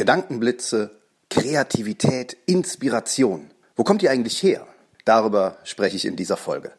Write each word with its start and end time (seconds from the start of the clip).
Gedankenblitze, 0.00 0.92
Kreativität, 1.28 2.34
Inspiration. 2.46 3.50
Wo 3.76 3.84
kommt 3.84 4.00
die 4.00 4.08
eigentlich 4.08 4.42
her? 4.42 4.66
Darüber 5.04 5.58
spreche 5.62 5.96
ich 5.96 6.06
in 6.06 6.16
dieser 6.16 6.38
Folge. 6.38 6.72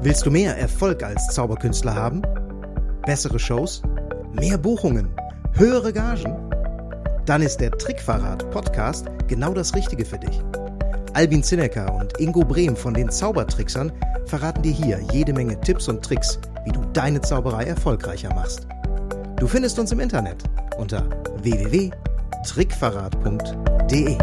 Willst 0.00 0.24
du 0.24 0.30
mehr 0.30 0.56
Erfolg 0.56 1.02
als 1.02 1.26
Zauberkünstler 1.34 1.94
haben? 1.94 2.22
Bessere 3.04 3.38
Shows? 3.38 3.82
Mehr 4.32 4.56
Buchungen? 4.56 5.14
Höhere 5.52 5.92
Gagen? 5.92 6.50
Dann 7.26 7.42
ist 7.42 7.58
der 7.58 7.70
Trickverrat 7.72 8.50
Podcast 8.50 9.08
genau 9.26 9.52
das 9.52 9.74
Richtige 9.74 10.06
für 10.06 10.18
dich. 10.18 10.40
Albin 11.18 11.42
Zinecker 11.42 11.92
und 11.96 12.20
Ingo 12.20 12.44
Brehm 12.44 12.76
von 12.76 12.94
den 12.94 13.10
Zaubertricksern 13.10 13.90
verraten 14.26 14.62
dir 14.62 14.70
hier 14.70 15.00
jede 15.10 15.32
Menge 15.32 15.60
Tipps 15.60 15.88
und 15.88 16.04
Tricks, 16.04 16.38
wie 16.64 16.70
du 16.70 16.80
deine 16.92 17.20
Zauberei 17.20 17.64
erfolgreicher 17.64 18.32
machst. 18.32 18.68
Du 19.40 19.48
findest 19.48 19.80
uns 19.80 19.90
im 19.90 19.98
Internet 19.98 20.44
unter 20.76 21.10
www.trickverrat.de. 21.42 24.16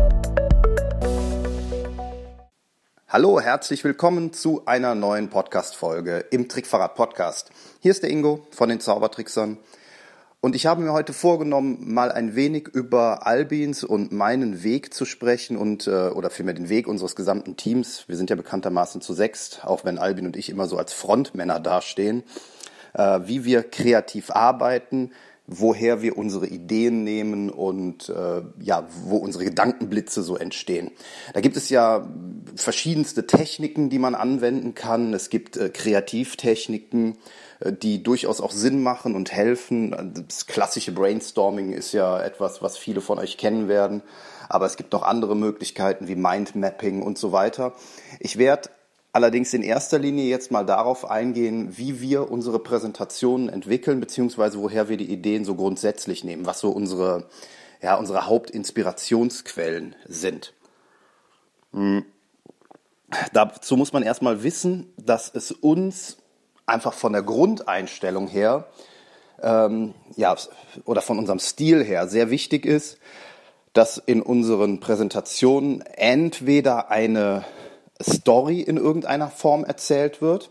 Hallo, 3.10 3.42
herzlich 3.42 3.84
willkommen 3.84 4.32
zu 4.32 4.66
einer 4.66 4.96
neuen 4.96 5.30
Podcast-Folge 5.30 6.24
im 6.32 6.48
Trickverrat 6.48 6.96
Podcast. 6.96 7.52
Hier 7.82 7.92
ist 7.92 8.04
der 8.04 8.10
Ingo 8.10 8.48
von 8.52 8.70
den 8.70 8.80
Zaubertricksern. 8.80 9.58
Und 10.46 10.56
ich 10.56 10.68
habe 10.68 10.84
mir 10.84 10.94
heute 10.94 11.12
vorgenommen, 11.12 11.80
mal 11.92 12.12
ein 12.12 12.36
wenig 12.36 12.68
über 12.68 13.26
Albins 13.26 13.84
und 13.84 14.12
meinen 14.12 14.62
Weg 14.62 14.94
zu 14.94 15.04
sprechen 15.04 15.58
und 15.58 15.88
äh, 15.88 16.10
oder 16.10 16.30
vielmehr 16.30 16.54
den 16.54 16.70
Weg 16.70 16.88
unseres 16.88 17.16
gesamten 17.16 17.58
Teams. 17.58 18.04
Wir 18.08 18.16
sind 18.16 18.30
ja 18.30 18.36
bekanntermaßen 18.36 19.02
zu 19.02 19.16
sechst, 19.16 19.66
auch 19.66 19.86
wenn 19.86 19.98
Albin 19.98 20.28
und 20.28 20.38
ich 20.38 20.52
immer 20.52 20.68
so 20.68 20.78
als 20.78 20.94
Frontmänner 20.94 21.60
dastehen, 21.60 22.22
äh, 22.94 23.22
wie 23.26 23.44
wir 23.44 23.64
kreativ 23.64 24.30
arbeiten, 24.30 25.14
woher 25.48 26.04
wir 26.04 26.16
unsere 26.16 26.46
Ideen 26.46 27.04
nehmen 27.04 27.50
und 27.50 28.10
äh, 28.10 28.44
ja, 28.60 28.88
wo 29.04 29.18
unsere 29.18 29.46
Gedankenblitze 29.46 30.22
so 30.22 30.38
entstehen. 30.38 30.92
Da 31.34 31.42
gibt 31.42 31.58
es 31.58 31.70
ja 31.70 32.08
verschiedenste 32.56 33.26
Techniken, 33.26 33.90
die 33.90 33.98
man 33.98 34.14
anwenden 34.14 34.76
kann. 34.76 35.12
Es 35.16 35.32
gibt 35.32 35.58
äh, 35.58 35.70
Kreativtechniken, 35.70 37.18
die 37.64 38.04
durchaus 38.04 38.42
auch 38.42 38.52
Sinn 38.52 38.84
machen 38.84 39.16
und 39.16 39.32
helfen. 39.32 40.26
Das 40.28 40.46
klassische 40.46 40.92
Brainstorming 40.92 41.72
ist 41.72 41.94
ja 41.94 42.22
etwas, 42.22 42.62
was 42.62 42.78
viele 42.78 43.02
von 43.02 43.20
euch 43.20 43.38
kennen 43.38 43.68
werden. 43.68 44.02
Aber 44.50 44.66
es 44.66 44.78
gibt 44.78 44.94
noch 44.94 45.04
andere 45.04 45.36
Möglichkeiten 45.36 46.08
wie 46.08 46.16
Mindmapping 46.16 47.02
und 47.02 47.18
so 47.18 47.32
weiter. 47.32 47.74
Ich 48.20 48.38
werde 48.38 48.70
allerdings 49.14 49.54
in 49.54 49.64
erster 49.64 49.98
Linie 49.98 50.26
jetzt 50.26 50.52
mal 50.52 50.66
darauf 50.66 51.10
eingehen, 51.10 51.78
wie 51.78 52.02
wir 52.02 52.30
unsere 52.30 52.60
Präsentationen 52.60 53.50
entwickeln, 53.50 54.00
beziehungsweise 54.00 54.60
woher 54.60 54.90
wir 54.90 54.98
die 54.98 55.10
Ideen 55.12 55.46
so 55.46 55.56
grundsätzlich 55.56 56.24
nehmen, 56.24 56.46
was 56.46 56.60
so 56.60 56.70
unsere, 56.70 57.30
ja, 57.82 57.96
unsere 57.96 58.28
Hauptinspirationsquellen 58.28 59.96
sind. 60.06 60.54
Hm. 61.72 62.06
Dazu 63.32 63.78
muss 63.78 63.94
man 63.94 64.04
erstmal 64.04 64.44
wissen, 64.44 64.92
dass 64.98 65.32
es 65.34 65.52
uns 65.52 66.18
einfach 66.66 66.94
von 66.94 67.14
der 67.14 67.24
Grundeinstellung 67.24 68.28
her, 68.28 68.68
ähm, 69.42 69.94
ja, 70.16 70.36
oder 70.86 71.02
von 71.02 71.20
unserem 71.20 71.40
Stil 71.40 71.84
her 71.84 72.08
sehr 72.08 72.30
wichtig 72.30 72.66
ist, 72.66 72.98
dass 73.74 73.98
in 73.98 74.22
unseren 74.22 74.80
Präsentationen 74.80 75.82
entweder 75.82 76.90
eine 76.90 77.44
Story 78.02 78.62
in 78.62 78.78
irgendeiner 78.78 79.30
Form 79.30 79.64
erzählt 79.66 80.22
wird. 80.22 80.50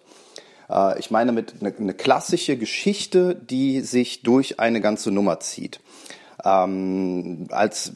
Äh, 0.68 0.98
ich 0.98 1.10
meine 1.10 1.32
mit 1.32 1.54
eine, 1.60 1.74
eine 1.74 1.94
klassische 1.94 2.56
Geschichte, 2.56 3.34
die 3.34 3.80
sich 3.80 4.22
durch 4.22 4.60
eine 4.60 4.80
ganze 4.80 5.10
Nummer 5.10 5.40
zieht. 5.40 5.80
Ähm, 6.44 7.47
als 7.50 7.92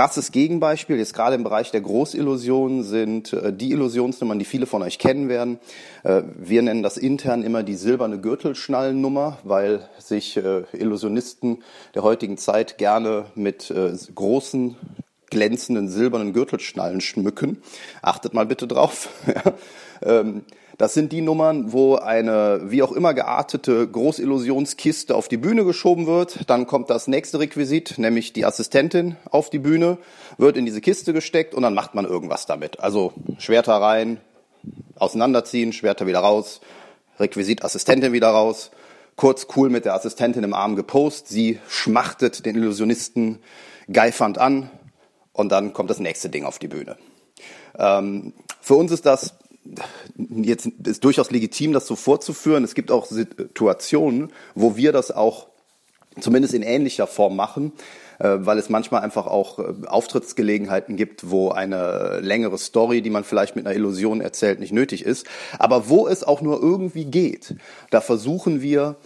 krasses 0.00 0.32
Gegenbeispiel, 0.32 0.96
jetzt 0.96 1.12
gerade 1.12 1.34
im 1.34 1.44
Bereich 1.44 1.72
der 1.72 1.82
Großillusionen, 1.82 2.84
sind 2.84 3.34
äh, 3.34 3.52
die 3.52 3.70
Illusionsnummern, 3.72 4.38
die 4.38 4.46
viele 4.46 4.64
von 4.64 4.80
euch 4.80 4.98
kennen 4.98 5.28
werden. 5.28 5.58
Äh, 6.04 6.22
wir 6.38 6.62
nennen 6.62 6.82
das 6.82 6.96
intern 6.96 7.42
immer 7.42 7.62
die 7.62 7.74
silberne 7.74 8.18
Gürtelschnallennummer, 8.18 9.36
weil 9.44 9.86
sich 9.98 10.38
äh, 10.38 10.62
Illusionisten 10.72 11.62
der 11.94 12.02
heutigen 12.02 12.38
Zeit 12.38 12.78
gerne 12.78 13.26
mit 13.34 13.74
großen 14.14 14.76
glänzenden 15.28 15.90
silbernen 15.90 16.32
Gürtelschnallen 16.32 17.02
schmücken. 17.02 17.58
Achtet 18.00 18.32
mal 18.32 18.46
bitte 18.46 18.66
drauf. 18.66 19.10
Ähm, 20.02 20.46
das 20.80 20.94
sind 20.94 21.12
die 21.12 21.20
Nummern, 21.20 21.72
wo 21.72 21.96
eine 21.96 22.62
wie 22.64 22.82
auch 22.82 22.92
immer 22.92 23.12
geartete 23.12 23.86
Großillusionskiste 23.86 25.14
auf 25.14 25.28
die 25.28 25.36
Bühne 25.36 25.66
geschoben 25.66 26.06
wird. 26.06 26.48
Dann 26.48 26.66
kommt 26.66 26.88
das 26.88 27.06
nächste 27.06 27.38
Requisit, 27.38 27.98
nämlich 27.98 28.32
die 28.32 28.46
Assistentin 28.46 29.16
auf 29.30 29.50
die 29.50 29.58
Bühne, 29.58 29.98
wird 30.38 30.56
in 30.56 30.64
diese 30.64 30.80
Kiste 30.80 31.12
gesteckt 31.12 31.54
und 31.54 31.62
dann 31.64 31.74
macht 31.74 31.94
man 31.94 32.06
irgendwas 32.06 32.46
damit. 32.46 32.80
Also 32.80 33.12
Schwerter 33.38 33.74
rein, 33.74 34.20
auseinanderziehen, 34.96 35.74
Schwerter 35.74 36.06
wieder 36.06 36.20
raus, 36.20 36.62
Requisit 37.18 37.62
Assistentin 37.62 38.14
wieder 38.14 38.28
raus. 38.28 38.70
Kurz 39.16 39.48
cool 39.56 39.68
mit 39.68 39.84
der 39.84 39.92
Assistentin 39.92 40.44
im 40.44 40.54
Arm 40.54 40.76
gepost. 40.76 41.28
Sie 41.28 41.58
schmachtet 41.68 42.46
den 42.46 42.56
Illusionisten 42.56 43.40
geifernd 43.92 44.38
an, 44.38 44.70
und 45.32 45.52
dann 45.52 45.72
kommt 45.72 45.90
das 45.90 46.00
nächste 46.00 46.28
Ding 46.28 46.44
auf 46.44 46.58
die 46.58 46.68
Bühne. 46.68 46.96
Ähm, 47.78 48.32
für 48.60 48.74
uns 48.74 48.92
ist 48.92 49.06
das 49.06 49.34
jetzt 50.16 50.66
ist 50.84 51.04
durchaus 51.04 51.30
legitim, 51.30 51.72
das 51.72 51.86
so 51.86 51.96
vorzuführen. 51.96 52.64
Es 52.64 52.74
gibt 52.74 52.90
auch 52.90 53.06
Situationen, 53.06 54.32
wo 54.54 54.76
wir 54.76 54.92
das 54.92 55.10
auch 55.10 55.48
zumindest 56.18 56.54
in 56.54 56.62
ähnlicher 56.62 57.06
Form 57.06 57.36
machen, 57.36 57.72
äh, 58.18 58.36
weil 58.40 58.58
es 58.58 58.68
manchmal 58.68 59.02
einfach 59.02 59.26
auch 59.26 59.58
äh, 59.58 59.86
Auftrittsgelegenheiten 59.86 60.96
gibt, 60.96 61.30
wo 61.30 61.50
eine 61.50 62.20
längere 62.20 62.58
Story, 62.58 63.02
die 63.02 63.10
man 63.10 63.24
vielleicht 63.24 63.56
mit 63.56 63.66
einer 63.66 63.74
Illusion 63.74 64.20
erzählt, 64.20 64.60
nicht 64.60 64.72
nötig 64.72 65.04
ist. 65.04 65.26
Aber 65.58 65.88
wo 65.88 66.08
es 66.08 66.24
auch 66.24 66.40
nur 66.40 66.60
irgendwie 66.60 67.04
geht, 67.04 67.54
da 67.90 68.00
versuchen 68.00 68.60
wir, 68.60 68.96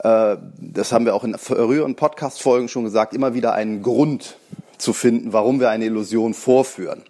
äh, 0.00 0.36
das 0.58 0.92
haben 0.92 1.06
wir 1.06 1.14
auch 1.14 1.24
in 1.24 1.36
früheren 1.38 1.96
Podcast-Folgen 1.96 2.68
schon 2.68 2.84
gesagt, 2.84 3.14
immer 3.14 3.34
wieder 3.34 3.54
einen 3.54 3.82
Grund 3.82 4.36
zu 4.78 4.92
finden, 4.92 5.32
warum 5.32 5.60
wir 5.60 5.70
eine 5.70 5.86
Illusion 5.86 6.34
vorführen. 6.34 7.02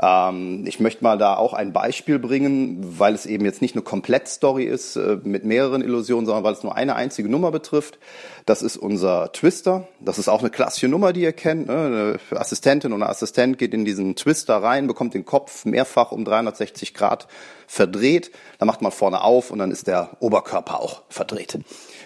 Ähm, 0.00 0.64
ich 0.66 0.80
möchte 0.80 1.04
mal 1.04 1.18
da 1.18 1.36
auch 1.36 1.52
ein 1.52 1.72
Beispiel 1.72 2.18
bringen, 2.18 2.98
weil 2.98 3.14
es 3.14 3.26
eben 3.26 3.44
jetzt 3.44 3.62
nicht 3.62 3.74
eine 3.74 3.82
Komplettstory 3.82 4.64
ist 4.64 4.96
äh, 4.96 5.18
mit 5.22 5.44
mehreren 5.44 5.82
Illusionen, 5.82 6.26
sondern 6.26 6.44
weil 6.44 6.54
es 6.54 6.62
nur 6.62 6.74
eine 6.74 6.96
einzige 6.96 7.28
Nummer 7.28 7.50
betrifft. 7.50 7.98
Das 8.46 8.62
ist 8.62 8.76
unser 8.76 9.32
Twister. 9.32 9.88
Das 10.00 10.18
ist 10.18 10.28
auch 10.28 10.40
eine 10.40 10.50
klassische 10.50 10.88
Nummer, 10.88 11.12
die 11.12 11.22
ihr 11.22 11.32
kennt. 11.32 11.66
Ne? 11.68 12.18
Eine 12.30 12.38
Assistentin 12.38 12.92
oder 12.92 13.08
Assistent 13.08 13.58
geht 13.58 13.72
in 13.72 13.84
diesen 13.84 14.16
Twister 14.16 14.56
rein, 14.56 14.86
bekommt 14.86 15.14
den 15.14 15.24
Kopf 15.24 15.64
mehrfach 15.64 16.12
um 16.12 16.24
360 16.24 16.94
Grad 16.94 17.26
verdreht. 17.66 18.30
Dann 18.58 18.66
macht 18.66 18.82
man 18.82 18.92
vorne 18.92 19.22
auf 19.22 19.50
und 19.50 19.58
dann 19.58 19.70
ist 19.70 19.86
der 19.86 20.10
Oberkörper 20.20 20.80
auch 20.80 21.02
verdreht. 21.08 21.58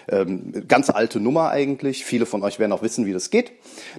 Ähm, 0.07 0.63
ganz 0.67 0.89
alte 0.89 1.19
Nummer 1.19 1.49
eigentlich. 1.49 2.05
Viele 2.05 2.25
von 2.25 2.43
euch 2.43 2.59
werden 2.59 2.71
auch 2.71 2.81
wissen, 2.81 3.05
wie 3.05 3.13
das 3.13 3.29
geht. 3.29 3.51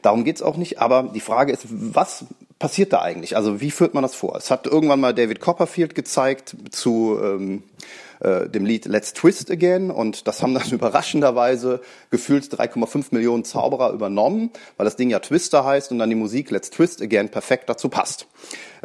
Darum 0.02 0.24
geht's 0.24 0.42
auch 0.42 0.56
nicht. 0.56 0.80
Aber 0.80 1.10
die 1.14 1.20
Frage 1.20 1.52
ist, 1.52 1.66
was 1.68 2.24
passiert 2.60 2.92
da 2.92 3.00
eigentlich? 3.00 3.36
Also 3.36 3.60
wie 3.60 3.72
führt 3.72 3.94
man 3.94 4.02
das 4.02 4.14
vor? 4.14 4.36
Es 4.36 4.52
hat 4.52 4.66
irgendwann 4.68 5.00
mal 5.00 5.12
David 5.12 5.40
Copperfield 5.40 5.96
gezeigt 5.96 6.54
zu 6.70 7.18
ähm, 7.20 7.64
äh, 8.20 8.48
dem 8.50 8.66
Lied 8.66 8.84
Let's 8.84 9.14
Twist 9.14 9.50
Again 9.50 9.90
und 9.90 10.28
das 10.28 10.42
haben 10.42 10.52
dann 10.52 10.68
überraschenderweise 10.70 11.80
gefühlt 12.10 12.44
3,5 12.44 13.06
Millionen 13.12 13.44
Zauberer 13.44 13.92
übernommen, 13.92 14.50
weil 14.76 14.84
das 14.84 14.96
Ding 14.96 15.08
ja 15.08 15.18
Twister 15.20 15.64
heißt 15.64 15.90
und 15.90 15.98
dann 15.98 16.10
die 16.10 16.16
Musik 16.16 16.50
Let's 16.50 16.70
Twist 16.70 17.00
Again 17.00 17.30
perfekt 17.30 17.68
dazu 17.68 17.88
passt. 17.88 18.26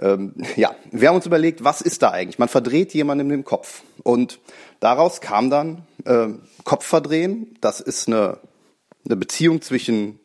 Ähm, 0.02 0.34
ja, 0.56 0.74
wir 0.92 1.10
haben 1.10 1.16
uns 1.16 1.26
überlegt, 1.26 1.66
was 1.66 1.82
ist 1.82 2.02
da 2.02 2.12
eigentlich? 2.12 2.40
Man 2.40 2.50
verdreht 2.50 2.94
jemandem 2.94 3.28
den 3.28 3.44
Kopf 3.44 3.84
und 4.04 4.40
daraus 4.80 5.20
kam 5.20 5.50
dann 5.50 5.82
äh, 6.06 6.28
Kopfverdrehen. 6.64 7.58
Das 7.60 7.82
ist 7.82 8.08
eine, 8.08 8.40
eine 9.06 9.18
Beziehung 9.18 9.62
zwischen 9.62 10.20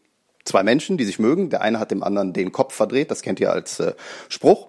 zwei 0.51 0.63
Menschen, 0.63 0.99
die 0.99 1.05
sich 1.05 1.19
mögen. 1.19 1.49
Der 1.51 1.63
eine 1.63 1.79
hat 1.79 1.91
dem 1.91 2.03
anderen 2.03 2.33
den 2.33 2.53
Kopf 2.53 2.75
verdreht, 2.75 3.11
das 3.11 3.23
kennt 3.23 3.41
ihr 3.41 3.53
als 3.53 3.81
äh, 3.81 3.95
Spruch. 4.29 4.69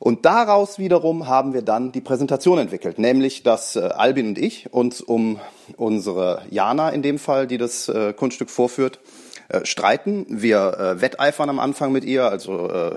Und 0.00 0.24
daraus 0.24 0.78
wiederum 0.78 1.26
haben 1.26 1.54
wir 1.54 1.62
dann 1.62 1.90
die 1.90 2.00
Präsentation 2.00 2.58
entwickelt, 2.58 2.98
nämlich 2.98 3.42
dass 3.42 3.76
äh, 3.76 3.80
Albin 3.80 4.28
und 4.28 4.38
ich 4.38 4.72
uns 4.72 5.00
um 5.00 5.40
unsere 5.76 6.42
Jana 6.50 6.90
in 6.90 7.02
dem 7.02 7.18
Fall, 7.18 7.46
die 7.46 7.58
das 7.58 7.88
äh, 7.88 8.12
Kunststück 8.12 8.48
vorführt, 8.48 9.00
äh, 9.48 9.64
streiten. 9.64 10.26
Wir 10.28 10.78
äh, 10.78 11.00
wetteifern 11.00 11.48
am 11.48 11.58
Anfang 11.58 11.90
mit 11.90 12.04
ihr. 12.04 12.30
Also 12.30 12.70
äh, 12.70 12.96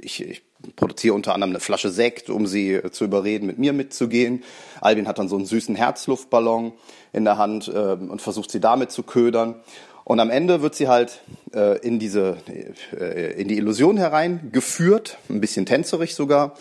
ich, 0.00 0.22
ich 0.22 0.42
produziere 0.76 1.14
unter 1.14 1.34
anderem 1.34 1.50
eine 1.50 1.60
Flasche 1.60 1.90
Sekt, 1.90 2.30
um 2.30 2.46
sie 2.46 2.74
äh, 2.74 2.90
zu 2.92 3.04
überreden, 3.04 3.46
mit 3.46 3.58
mir 3.58 3.72
mitzugehen. 3.72 4.44
Albin 4.80 5.08
hat 5.08 5.18
dann 5.18 5.28
so 5.28 5.36
einen 5.36 5.46
süßen 5.46 5.74
Herzluftballon 5.74 6.72
in 7.12 7.24
der 7.24 7.38
Hand 7.38 7.68
äh, 7.68 7.92
und 7.94 8.22
versucht 8.22 8.52
sie 8.52 8.60
damit 8.60 8.92
zu 8.92 9.02
ködern. 9.02 9.56
Und 10.10 10.18
am 10.18 10.30
Ende 10.30 10.60
wird 10.60 10.74
sie 10.74 10.88
halt 10.88 11.20
äh, 11.54 11.78
in 11.86 12.00
diese, 12.00 12.36
äh, 12.98 13.40
in 13.40 13.46
die 13.46 13.56
Illusion 13.56 13.96
hereingeführt, 13.96 15.18
ein 15.28 15.40
bisschen 15.40 15.66
tänzerig 15.66 16.16
sogar. 16.16 16.56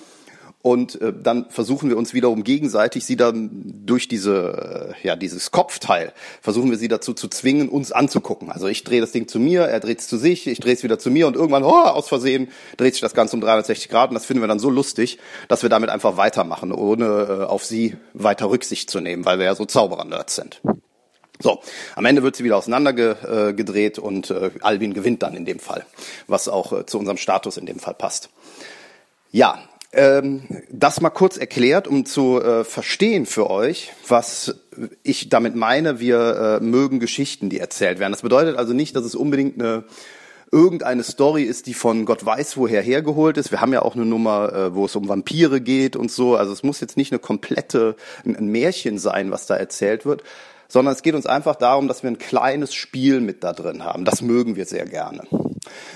und 0.61 1.01
äh, 1.01 1.11
dann 1.19 1.49
versuchen 1.49 1.89
wir 1.89 1.97
uns 1.97 2.13
wiederum 2.13 2.43
gegenseitig 2.43 3.07
sie 3.07 3.15
dann 3.15 3.49
durch 3.87 4.07
diese 4.07 4.93
äh, 5.01 5.07
ja 5.07 5.15
dieses 5.15 5.49
Kopfteil 5.49 6.13
versuchen 6.41 6.69
wir 6.69 6.77
sie 6.77 6.89
dazu 6.89 7.15
zu 7.15 7.27
zwingen 7.27 7.69
uns 7.69 7.91
anzugucken. 7.91 8.51
Also 8.51 8.67
ich 8.67 8.83
drehe 8.83 9.01
das 9.01 9.13
Ding 9.13 9.27
zu 9.27 9.39
mir 9.39 9.61
er 9.61 9.79
dreht 9.79 10.01
es 10.01 10.07
zu 10.07 10.17
sich 10.17 10.45
ich 10.45 10.59
drehe 10.59 10.75
es 10.75 10.83
wieder 10.83 10.99
zu 10.99 11.09
mir 11.09 11.25
und 11.25 11.35
irgendwann 11.35 11.63
oh, 11.63 11.71
aus 11.71 12.07
Versehen 12.07 12.49
dreht 12.77 12.93
sich 12.93 13.01
das 13.01 13.15
Ganze 13.15 13.35
um 13.35 13.41
360 13.41 13.89
Grad. 13.89 14.11
Und 14.11 14.13
das 14.13 14.27
finden 14.27 14.43
wir 14.43 14.47
dann 14.47 14.59
so 14.59 14.69
lustig 14.69 15.17
dass 15.47 15.63
wir 15.63 15.69
damit 15.71 15.89
einfach 15.89 16.17
weitermachen 16.17 16.71
ohne 16.71 17.05
äh, 17.05 17.45
auf 17.45 17.65
sie 17.65 17.95
weiter 18.13 18.51
Rücksicht 18.51 18.91
zu 18.91 18.99
nehmen 18.99 19.25
weil 19.25 19.39
wir 19.39 19.45
ja 19.45 19.55
so 19.55 19.65
Zauberer-Nerds 19.65 20.35
sind 20.35 20.61
so, 21.41 21.61
am 21.95 22.05
Ende 22.05 22.21
wird 22.21 22.35
sie 22.35 22.43
wieder 22.43 22.57
auseinandergedreht 22.57 23.97
und 23.97 24.29
äh, 24.29 24.51
Albin 24.61 24.93
gewinnt 24.93 25.23
dann 25.23 25.35
in 25.35 25.45
dem 25.45 25.59
Fall, 25.59 25.85
was 26.27 26.49
auch 26.49 26.73
äh, 26.73 26.85
zu 26.85 26.99
unserem 26.99 27.17
Status 27.17 27.57
in 27.57 27.65
dem 27.65 27.79
Fall 27.79 27.93
passt. 27.93 28.29
Ja, 29.31 29.59
ähm, 29.93 30.43
das 30.69 31.01
mal 31.01 31.09
kurz 31.09 31.37
erklärt, 31.37 31.87
um 31.87 32.05
zu 32.05 32.41
äh, 32.41 32.63
verstehen 32.63 33.25
für 33.25 33.49
euch, 33.49 33.91
was 34.07 34.55
ich 35.01 35.29
damit 35.29 35.55
meine, 35.55 35.99
wir 35.99 36.59
äh, 36.61 36.63
mögen 36.63 36.99
Geschichten, 36.99 37.49
die 37.49 37.59
erzählt 37.59 37.99
werden. 37.99 38.11
Das 38.11 38.21
bedeutet 38.21 38.57
also 38.57 38.73
nicht, 38.73 38.95
dass 38.95 39.05
es 39.05 39.15
unbedingt 39.15 39.59
eine 39.59 39.85
irgendeine 40.51 41.03
Story 41.03 41.43
ist, 41.43 41.67
die 41.67 41.73
von 41.73 42.05
Gott 42.05 42.25
weiß 42.25 42.57
woher 42.57 42.81
hergeholt 42.81 43.37
ist. 43.37 43.51
Wir 43.51 43.61
haben 43.61 43.73
ja 43.73 43.81
auch 43.81 43.95
eine 43.95 44.05
Nummer, 44.05 44.51
äh, 44.53 44.75
wo 44.75 44.85
es 44.85 44.95
um 44.95 45.07
Vampire 45.07 45.61
geht 45.61 45.95
und 45.95 46.11
so. 46.11 46.35
Also 46.35 46.53
es 46.53 46.63
muss 46.63 46.81
jetzt 46.81 46.97
nicht 46.97 47.11
eine 47.11 47.19
komplette, 47.19 47.95
ein 48.25 48.47
Märchen 48.47 48.97
sein, 48.97 49.31
was 49.31 49.45
da 49.45 49.55
erzählt 49.55 50.05
wird, 50.05 50.23
sondern 50.69 50.93
es 50.93 51.01
geht 51.01 51.15
uns 51.15 51.25
einfach 51.25 51.55
darum, 51.55 51.89
dass 51.89 52.03
wir 52.03 52.09
ein 52.09 52.19
kleines 52.19 52.73
Spiel 52.73 53.19
mit 53.19 53.43
da 53.43 53.51
drin 53.51 53.83
haben. 53.83 54.05
Das 54.05 54.21
mögen 54.21 54.55
wir 54.55 54.65
sehr 54.65 54.85
gerne. 54.85 55.23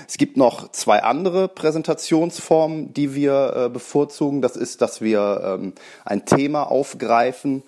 Es 0.06 0.18
gibt 0.18 0.36
noch 0.36 0.70
zwei 0.72 1.02
andere 1.02 1.48
Präsentationsformen, 1.48 2.92
die 2.92 3.14
wir 3.14 3.54
äh, 3.56 3.68
bevorzugen. 3.70 4.42
Das 4.42 4.56
ist, 4.56 4.82
dass 4.82 5.00
wir 5.00 5.58
ähm, 5.58 5.72
ein 6.04 6.26
Thema 6.26 6.64
aufgreifen, 6.64 7.62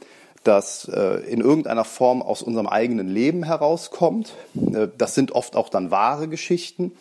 das 0.44 0.88
äh, 0.93 1.20
in 1.31 1.41
irgendeiner 1.41 1.85
Form 1.85 2.23
aus 2.23 2.43
unserem 2.43 2.67
eigenen 2.67 3.08
Leben 3.08 3.44
herauskommt. 3.44 4.35
Äh, 4.55 4.88
das 4.99 5.14
sind 5.14 5.32
oft 5.32 5.56
auch 5.56 5.69
dann 5.69 5.91
wahre 5.91 6.29
Geschichten. 6.29 6.93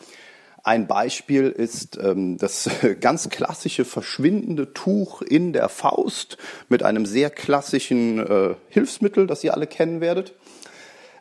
Ein 0.66 0.88
Beispiel 0.88 1.52
ist 1.52 2.00
ähm, 2.04 2.40
das 2.40 2.68
ganz 3.00 3.30
klassische 3.30 3.86
verschwindende 3.86 4.74
Tuch 4.74 5.22
in 5.22 5.54
der 5.54 5.70
Faust 5.70 6.40
mit 6.70 6.82
einem 6.82 7.06
sehr 7.06 7.30
klassischen 7.30 8.18
äh, 8.18 8.56
Hilfsmittel, 8.70 9.28
das 9.28 9.44
ihr 9.44 9.54
alle 9.54 9.68
kennen 9.68 10.02
werdet. 10.02 10.34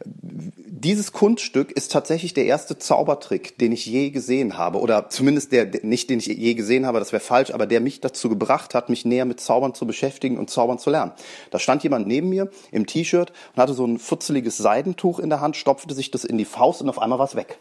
Dieses 0.07 1.13
Kunststück 1.13 1.73
ist 1.73 1.93
tatsächlich 1.93 2.33
der 2.33 2.47
erste 2.47 2.79
Zaubertrick, 2.79 3.59
den 3.59 3.73
ich 3.73 3.85
je 3.85 4.09
gesehen 4.09 4.57
habe. 4.57 4.81
Oder 4.81 5.11
zumindest 5.11 5.53
der, 5.53 5.69
nicht 5.83 6.09
den 6.09 6.21
ich 6.21 6.27
je 6.27 6.55
gesehen 6.55 6.87
habe, 6.87 6.99
das 6.99 7.13
wäre 7.13 7.21
falsch, 7.21 7.51
aber 7.51 7.67
der 7.67 7.81
mich 7.81 8.01
dazu 8.01 8.31
gebracht 8.31 8.73
hat, 8.73 8.89
mich 8.89 9.05
näher 9.05 9.27
mit 9.27 9.41
Zaubern 9.41 9.75
zu 9.75 9.87
beschäftigen 9.87 10.39
und 10.39 10.49
Zaubern 10.49 10.79
zu 10.79 10.89
lernen. 10.89 11.13
Da 11.51 11.59
stand 11.59 11.83
jemand 11.83 12.07
neben 12.07 12.31
mir 12.31 12.49
im 12.73 12.87
T-Shirt 12.87 13.31
und 13.55 13.63
hatte 13.63 13.75
so 13.75 13.85
ein 13.85 13.99
futzeliges 13.99 14.57
Seidentuch 14.57 15.19
in 15.19 15.29
der 15.29 15.43
Hand, 15.43 15.57
stopfte 15.57 15.93
sich 15.93 16.11
das 16.11 16.25
in 16.25 16.39
die 16.39 16.47
Faust 16.47 16.81
und 16.81 16.89
auf 16.89 16.99
einmal 16.99 17.19
war 17.19 17.27
es 17.27 17.37
weg. 17.37 17.59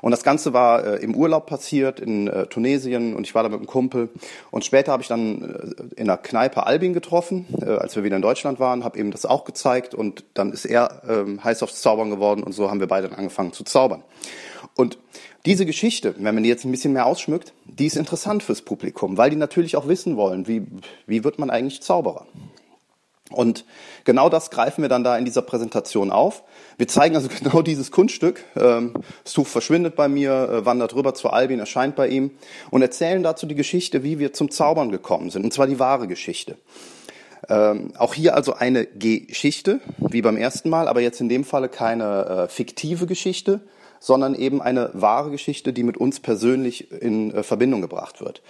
Und 0.00 0.10
das 0.10 0.24
Ganze 0.24 0.52
war 0.52 0.84
äh, 0.84 0.96
im 0.96 1.14
Urlaub 1.14 1.46
passiert 1.46 2.00
in 2.00 2.26
äh, 2.26 2.46
Tunesien 2.46 3.14
und 3.14 3.24
ich 3.24 3.34
war 3.34 3.42
da 3.42 3.48
mit 3.48 3.58
einem 3.58 3.66
Kumpel. 3.66 4.08
Und 4.50 4.64
später 4.64 4.92
habe 4.92 5.02
ich 5.02 5.08
dann 5.08 5.42
äh, 5.42 6.00
in 6.00 6.10
einer 6.10 6.18
Kneipe 6.18 6.66
Albin 6.66 6.92
getroffen, 6.92 7.46
äh, 7.60 7.66
als 7.66 7.94
wir 7.96 8.02
wieder 8.02 8.16
in 8.16 8.22
Deutschland 8.22 8.58
waren, 8.58 8.84
habe 8.84 8.98
ihm 8.98 9.10
das 9.10 9.26
auch 9.26 9.44
gezeigt 9.44 9.94
und 9.94 10.24
dann 10.34 10.52
ist 10.52 10.64
er 10.64 11.02
äh, 11.08 11.38
heiß 11.42 11.62
aufs 11.62 11.80
Zaubern 11.80 12.10
geworden 12.10 12.42
und 12.42 12.52
so 12.52 12.70
haben 12.70 12.80
wir 12.80 12.88
beide 12.88 13.08
dann 13.08 13.18
angefangen 13.18 13.52
zu 13.52 13.64
zaubern. 13.64 14.02
Und 14.74 14.98
diese 15.44 15.66
Geschichte, 15.66 16.14
wenn 16.18 16.34
man 16.34 16.44
die 16.44 16.48
jetzt 16.48 16.64
ein 16.64 16.70
bisschen 16.70 16.92
mehr 16.92 17.06
ausschmückt, 17.06 17.52
die 17.64 17.86
ist 17.86 17.96
interessant 17.96 18.42
fürs 18.42 18.62
Publikum, 18.62 19.16
weil 19.16 19.30
die 19.30 19.36
natürlich 19.36 19.76
auch 19.76 19.88
wissen 19.88 20.16
wollen, 20.16 20.46
wie, 20.46 20.66
wie 21.06 21.24
wird 21.24 21.38
man 21.38 21.50
eigentlich 21.50 21.82
Zauberer. 21.82 22.26
Und 23.32 23.64
genau 24.04 24.28
das 24.28 24.50
greifen 24.50 24.82
wir 24.82 24.88
dann 24.88 25.04
da 25.04 25.16
in 25.16 25.24
dieser 25.24 25.42
Präsentation 25.42 26.10
auf. 26.10 26.42
Wir 26.76 26.88
zeigen 26.88 27.16
also 27.16 27.28
genau 27.42 27.62
dieses 27.62 27.90
Kunststück. 27.90 28.44
Ähm, 28.56 28.94
das 29.24 29.32
Tuch 29.32 29.46
verschwindet 29.46 29.96
bei 29.96 30.08
mir, 30.08 30.32
äh, 30.32 30.66
wandert 30.66 30.94
rüber 30.94 31.14
zu 31.14 31.30
Albin, 31.30 31.58
erscheint 31.58 31.96
bei 31.96 32.08
ihm 32.08 32.32
und 32.70 32.82
erzählen 32.82 33.22
dazu 33.22 33.46
die 33.46 33.54
Geschichte, 33.54 34.02
wie 34.02 34.18
wir 34.18 34.32
zum 34.32 34.50
Zaubern 34.50 34.90
gekommen 34.90 35.30
sind. 35.30 35.44
Und 35.44 35.52
zwar 35.52 35.66
die 35.66 35.78
wahre 35.78 36.08
Geschichte. 36.08 36.56
Ähm, 37.48 37.92
auch 37.98 38.14
hier 38.14 38.36
also 38.36 38.54
eine 38.54 38.86
Geschichte, 38.86 39.80
wie 39.98 40.22
beim 40.22 40.36
ersten 40.36 40.70
Mal, 40.70 40.86
aber 40.86 41.00
jetzt 41.00 41.20
in 41.20 41.28
dem 41.28 41.44
Falle 41.44 41.68
keine 41.68 42.26
äh, 42.26 42.48
fiktive 42.48 43.06
Geschichte, 43.06 43.60
sondern 43.98 44.34
eben 44.34 44.62
eine 44.62 44.90
wahre 44.94 45.30
Geschichte, 45.30 45.72
die 45.72 45.82
mit 45.82 45.96
uns 45.96 46.20
persönlich 46.20 46.90
in 46.92 47.32
äh, 47.32 47.42
Verbindung 47.42 47.80
gebracht 47.80 48.20
wird. 48.20 48.42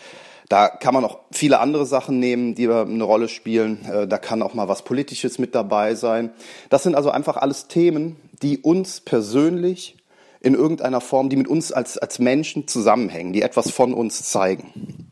Da 0.48 0.68
kann 0.68 0.94
man 0.94 1.04
auch 1.04 1.20
viele 1.30 1.60
andere 1.60 1.86
Sachen 1.86 2.18
nehmen, 2.18 2.54
die 2.54 2.68
eine 2.68 3.04
Rolle 3.04 3.28
spielen. 3.28 3.84
Äh, 3.84 4.06
da 4.06 4.18
kann 4.18 4.42
auch 4.42 4.54
mal 4.54 4.68
was 4.68 4.82
Politisches 4.82 5.38
mit 5.38 5.54
dabei 5.54 5.94
sein. 5.94 6.30
Das 6.70 6.82
sind 6.82 6.94
also 6.94 7.10
einfach 7.10 7.36
alles 7.36 7.68
Themen, 7.68 8.16
die 8.42 8.58
uns 8.58 9.00
persönlich 9.00 9.96
in 10.40 10.54
irgendeiner 10.54 11.00
Form, 11.00 11.28
die 11.28 11.36
mit 11.36 11.48
uns 11.48 11.72
als, 11.72 11.96
als 11.98 12.18
Menschen 12.18 12.66
zusammenhängen, 12.66 13.32
die 13.32 13.42
etwas 13.42 13.70
von 13.70 13.94
uns 13.94 14.24
zeigen. 14.24 15.10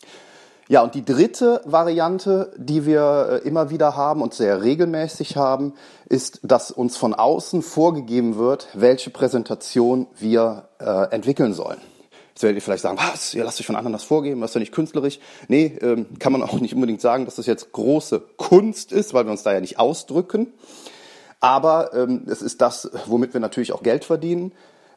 Ja, 0.68 0.82
und 0.82 0.94
die 0.94 1.04
dritte 1.04 1.62
Variante, 1.64 2.52
die 2.56 2.86
wir 2.86 3.40
äh, 3.44 3.48
immer 3.48 3.70
wieder 3.70 3.96
haben 3.96 4.22
und 4.22 4.34
sehr 4.34 4.62
regelmäßig 4.62 5.36
haben, 5.36 5.74
ist, 6.08 6.40
dass 6.44 6.70
uns 6.70 6.96
von 6.96 7.12
außen 7.12 7.62
vorgegeben 7.62 8.36
wird, 8.36 8.68
welche 8.74 9.10
Präsentation 9.10 10.06
wir 10.16 10.68
äh, 10.78 11.12
entwickeln 11.12 11.54
sollen. 11.54 11.80
Jetzt 12.30 12.42
werdet 12.42 12.56
ihr 12.56 12.62
vielleicht 12.62 12.82
sagen, 12.82 12.98
was, 12.98 13.34
ihr 13.34 13.44
lasst 13.44 13.60
euch 13.60 13.66
von 13.66 13.76
anderen 13.76 13.92
das 13.92 14.04
vorgeben, 14.04 14.40
das 14.40 14.50
ist 14.50 14.54
ja 14.54 14.60
nicht 14.60 14.72
künstlerisch. 14.72 15.18
Nee, 15.48 15.76
ähm, 15.80 16.06
kann 16.18 16.32
man 16.32 16.42
auch 16.42 16.60
nicht 16.60 16.74
unbedingt 16.74 17.00
sagen, 17.00 17.24
dass 17.24 17.36
das 17.36 17.46
jetzt 17.46 17.72
große 17.72 18.22
Kunst 18.36 18.92
ist, 18.92 19.14
weil 19.14 19.24
wir 19.24 19.32
uns 19.32 19.42
da 19.42 19.52
ja 19.52 19.60
nicht 19.60 19.78
ausdrücken. 19.78 20.48
Aber 21.40 21.94
ähm, 21.94 22.26
es 22.26 22.42
ist 22.42 22.60
das, 22.60 22.90
womit 23.06 23.32
wir 23.32 23.40
natürlich 23.40 23.72
auch 23.72 23.82
Geld 23.82 24.04
verdienen. 24.04 24.52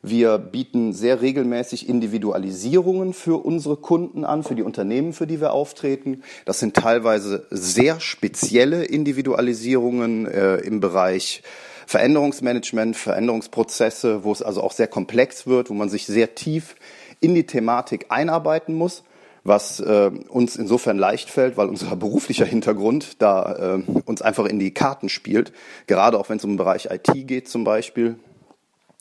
Wir 0.06 0.38
bieten 0.38 0.92
sehr 0.92 1.22
regelmäßig 1.22 1.88
Individualisierungen 1.88 3.14
für 3.14 3.44
unsere 3.46 3.78
Kunden 3.78 4.26
an, 4.26 4.44
für 4.44 4.54
die 4.54 4.62
Unternehmen, 4.62 5.14
für 5.14 5.28
die 5.28 5.40
wir 5.40 5.54
auftreten. 5.54 6.24
Das 6.44 6.60
sind 6.60 6.76
teilweise 6.76 7.48
sehr 7.50 8.02
spezielle 8.02 8.84
Individualisierungen 8.84 10.28
äh, 10.28 10.58
im 10.58 10.82
Bereich 10.82 11.42
Veränderungsmanagement, 11.88 12.98
Veränderungsprozesse, 12.98 14.26
wo 14.26 14.34
es 14.34 14.42
also 14.42 14.62
auch 14.62 14.74
sehr 14.74 14.88
komplex 14.88 15.48
wird, 15.48 15.70
wo 15.70 15.74
man 15.74 15.88
sich 15.88 16.06
sehr 16.06 16.36
tief 16.36 16.76
in 17.24 17.34
die 17.34 17.46
Thematik 17.46 18.08
einarbeiten 18.10 18.76
muss, 18.76 19.04
was 19.44 19.80
äh, 19.80 20.12
uns 20.30 20.56
insofern 20.56 20.98
leicht 20.98 21.30
fällt, 21.30 21.58
weil 21.58 21.68
unser 21.68 21.96
beruflicher 21.96 22.46
Hintergrund 22.46 23.22
da 23.22 23.78
äh, 23.78 23.84
uns 24.06 24.22
einfach 24.22 24.46
in 24.46 24.60
die 24.60 24.74
Karten 24.74 25.10
spielt, 25.10 25.54
gerade 25.88 26.20
auch 26.20 26.30
wenn 26.30 26.38
es 26.38 26.44
um 26.44 26.52
den 26.52 26.58
Bereich 26.58 26.90
IT 26.92 27.28
geht 27.28 27.48
zum 27.48 27.64
Beispiel, 27.64 28.18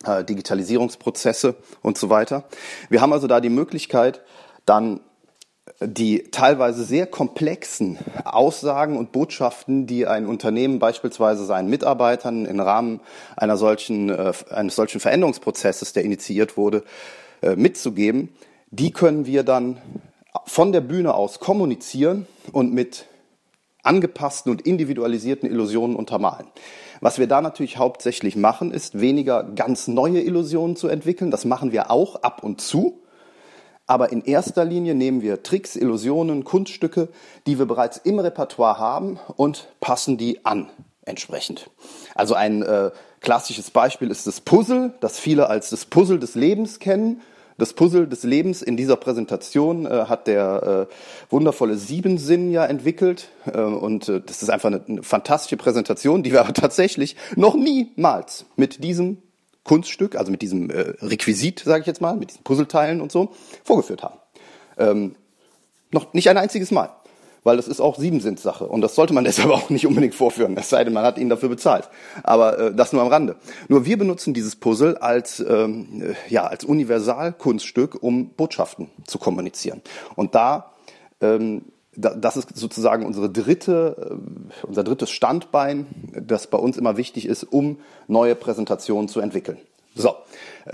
äh, 0.04 0.24
Digitalisierungsprozesse 0.24 1.56
und 1.82 1.98
so 1.98 2.10
weiter. 2.10 2.44
Wir 2.88 3.00
haben 3.00 3.12
also 3.12 3.26
da 3.26 3.40
die 3.40 3.50
Möglichkeit, 3.50 4.22
dann 4.66 5.00
die 5.80 6.24
teilweise 6.30 6.84
sehr 6.84 7.06
komplexen 7.06 7.98
Aussagen 8.24 8.96
und 8.96 9.12
Botschaften, 9.12 9.86
die 9.86 10.06
ein 10.06 10.26
Unternehmen 10.26 10.78
beispielsweise 10.78 11.44
seinen 11.44 11.70
Mitarbeitern 11.70 12.46
im 12.46 12.60
Rahmen 12.60 13.00
einer 13.36 13.56
solchen, 13.56 14.10
äh, 14.10 14.32
eines 14.50 14.76
solchen 14.76 15.00
Veränderungsprozesses, 15.00 15.92
der 15.92 16.04
initiiert 16.04 16.56
wurde, 16.56 16.84
mitzugeben, 17.56 18.30
die 18.70 18.90
können 18.90 19.26
wir 19.26 19.42
dann 19.42 19.78
von 20.46 20.72
der 20.72 20.80
Bühne 20.80 21.14
aus 21.14 21.40
kommunizieren 21.40 22.26
und 22.52 22.72
mit 22.72 23.06
angepassten 23.82 24.50
und 24.50 24.62
individualisierten 24.62 25.48
Illusionen 25.48 25.96
untermalen. 25.96 26.46
Was 27.00 27.18
wir 27.18 27.26
da 27.26 27.42
natürlich 27.42 27.78
hauptsächlich 27.78 28.36
machen, 28.36 28.70
ist 28.70 29.00
weniger 29.00 29.42
ganz 29.42 29.88
neue 29.88 30.20
Illusionen 30.20 30.76
zu 30.76 30.86
entwickeln. 30.86 31.32
Das 31.32 31.44
machen 31.44 31.72
wir 31.72 31.90
auch 31.90 32.22
ab 32.22 32.44
und 32.44 32.60
zu. 32.60 33.00
Aber 33.88 34.12
in 34.12 34.24
erster 34.24 34.64
Linie 34.64 34.94
nehmen 34.94 35.20
wir 35.20 35.42
Tricks, 35.42 35.74
Illusionen, 35.74 36.44
Kunststücke, 36.44 37.08
die 37.46 37.58
wir 37.58 37.66
bereits 37.66 37.98
im 37.98 38.20
Repertoire 38.20 38.78
haben 38.78 39.18
und 39.36 39.68
passen 39.80 40.16
die 40.16 40.44
an 40.44 40.70
entsprechend. 41.04 41.68
Also 42.14 42.34
ein 42.34 42.62
äh, 42.62 42.92
klassisches 43.20 43.72
Beispiel 43.72 44.10
ist 44.10 44.28
das 44.28 44.40
Puzzle, 44.40 44.94
das 45.00 45.18
viele 45.18 45.48
als 45.48 45.70
das 45.70 45.84
Puzzle 45.86 46.20
des 46.20 46.36
Lebens 46.36 46.78
kennen. 46.78 47.20
Das 47.62 47.74
Puzzle 47.74 48.08
des 48.08 48.24
Lebens 48.24 48.60
in 48.60 48.76
dieser 48.76 48.96
Präsentation 48.96 49.86
äh, 49.86 50.06
hat 50.08 50.26
der 50.26 50.88
äh, 50.90 50.94
wundervolle 51.32 51.76
Siebensinn 51.76 52.50
ja 52.50 52.66
entwickelt. 52.66 53.28
Äh, 53.46 53.60
und 53.60 54.08
äh, 54.08 54.20
das 54.20 54.42
ist 54.42 54.50
einfach 54.50 54.66
eine, 54.66 54.82
eine 54.84 55.04
fantastische 55.04 55.56
Präsentation, 55.56 56.24
die 56.24 56.32
wir 56.32 56.40
aber 56.40 56.54
tatsächlich 56.54 57.14
noch 57.36 57.54
niemals 57.54 58.46
mit 58.56 58.82
diesem 58.82 59.18
Kunststück, 59.62 60.16
also 60.16 60.32
mit 60.32 60.42
diesem 60.42 60.70
äh, 60.70 60.94
Requisit, 61.02 61.60
sage 61.60 61.82
ich 61.82 61.86
jetzt 61.86 62.00
mal, 62.00 62.16
mit 62.16 62.30
diesen 62.30 62.42
Puzzleteilen 62.42 63.00
und 63.00 63.12
so, 63.12 63.32
vorgeführt 63.62 64.02
haben. 64.02 64.18
Ähm, 64.76 65.14
noch 65.92 66.14
nicht 66.14 66.28
ein 66.28 66.38
einziges 66.38 66.72
Mal 66.72 66.90
weil 67.44 67.56
das 67.56 67.68
ist 67.68 67.80
auch 67.80 67.98
Siebensinnssache 67.98 68.66
und 68.66 68.80
das 68.80 68.94
sollte 68.94 69.14
man 69.14 69.24
deshalb 69.32 69.50
auch 69.50 69.70
nicht 69.70 69.86
unbedingt 69.86 70.14
vorführen, 70.14 70.56
es 70.56 70.70
sei 70.70 70.84
denn, 70.84 70.92
man 70.92 71.04
hat 71.04 71.18
ihn 71.18 71.28
dafür 71.28 71.48
bezahlt. 71.48 71.88
Aber 72.22 72.58
äh, 72.58 72.74
das 72.74 72.92
nur 72.92 73.02
am 73.02 73.08
Rande. 73.08 73.36
Nur 73.68 73.84
wir 73.86 73.98
benutzen 73.98 74.34
dieses 74.34 74.56
Puzzle 74.56 74.96
als, 74.98 75.40
ähm, 75.40 76.02
äh, 76.02 76.32
ja, 76.32 76.46
als 76.46 76.64
Universalkunststück, 76.64 78.02
um 78.02 78.30
Botschaften 78.30 78.88
zu 79.06 79.18
kommunizieren. 79.18 79.82
Und 80.14 80.34
da 80.34 80.72
ähm, 81.20 81.62
das 81.94 82.38
ist 82.38 82.56
sozusagen 82.56 83.04
unsere 83.04 83.28
dritte, 83.28 84.18
äh, 84.62 84.66
unser 84.66 84.82
drittes 84.82 85.10
Standbein, 85.10 85.86
das 86.12 86.46
bei 86.46 86.58
uns 86.58 86.76
immer 86.76 86.96
wichtig 86.96 87.26
ist, 87.26 87.44
um 87.44 87.78
neue 88.08 88.34
Präsentationen 88.34 89.08
zu 89.08 89.20
entwickeln. 89.20 89.58
So, 89.94 90.14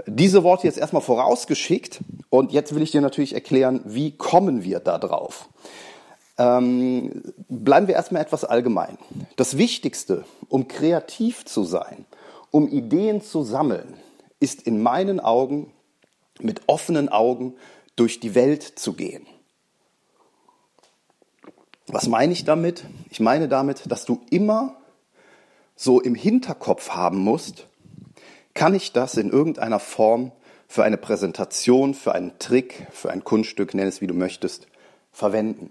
diese 0.06 0.44
Worte 0.44 0.68
jetzt 0.68 0.78
erstmal 0.78 1.02
vorausgeschickt 1.02 2.00
und 2.30 2.52
jetzt 2.52 2.72
will 2.72 2.82
ich 2.82 2.92
dir 2.92 3.00
natürlich 3.00 3.34
erklären, 3.34 3.80
wie 3.84 4.12
kommen 4.12 4.62
wir 4.62 4.78
da 4.78 4.98
drauf. 4.98 5.48
Ähm, 6.38 7.22
bleiben 7.48 7.88
wir 7.88 7.96
erstmal 7.96 8.22
etwas 8.22 8.44
allgemein. 8.44 8.96
Das 9.36 9.58
Wichtigste, 9.58 10.24
um 10.48 10.68
kreativ 10.68 11.44
zu 11.44 11.64
sein, 11.64 12.06
um 12.50 12.68
Ideen 12.68 13.20
zu 13.20 13.42
sammeln, 13.42 13.94
ist 14.38 14.62
in 14.62 14.80
meinen 14.80 15.18
Augen 15.18 15.72
mit 16.40 16.62
offenen 16.68 17.08
Augen 17.08 17.54
durch 17.96 18.20
die 18.20 18.36
Welt 18.36 18.62
zu 18.62 18.92
gehen. 18.92 19.26
Was 21.88 22.06
meine 22.06 22.32
ich 22.32 22.44
damit? 22.44 22.84
Ich 23.10 23.18
meine 23.18 23.48
damit, 23.48 23.90
dass 23.90 24.04
du 24.04 24.20
immer 24.30 24.76
so 25.74 26.00
im 26.00 26.14
Hinterkopf 26.14 26.90
haben 26.90 27.18
musst, 27.18 27.66
kann 28.54 28.74
ich 28.74 28.92
das 28.92 29.14
in 29.14 29.30
irgendeiner 29.30 29.80
Form 29.80 30.32
für 30.68 30.84
eine 30.84 30.98
Präsentation, 30.98 31.94
für 31.94 32.14
einen 32.14 32.38
Trick, 32.38 32.86
für 32.90 33.10
ein 33.10 33.24
Kunststück, 33.24 33.74
nenn 33.74 33.88
es 33.88 34.00
wie 34.00 34.06
du 34.06 34.14
möchtest, 34.14 34.66
verwenden. 35.12 35.70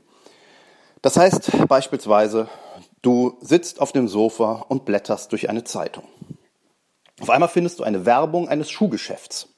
Das 1.01 1.17
heißt 1.17 1.67
beispielsweise, 1.67 2.47
du 3.01 3.37
sitzt 3.41 3.79
auf 3.81 3.91
dem 3.91 4.07
Sofa 4.07 4.65
und 4.67 4.85
blätterst 4.85 5.31
durch 5.31 5.49
eine 5.49 5.63
Zeitung. 5.63 6.05
Auf 7.19 7.29
einmal 7.29 7.49
findest 7.49 7.79
du 7.79 7.83
eine 7.83 8.05
Werbung 8.05 8.47
eines 8.47 8.69
Schuhgeschäfts. 8.69 9.49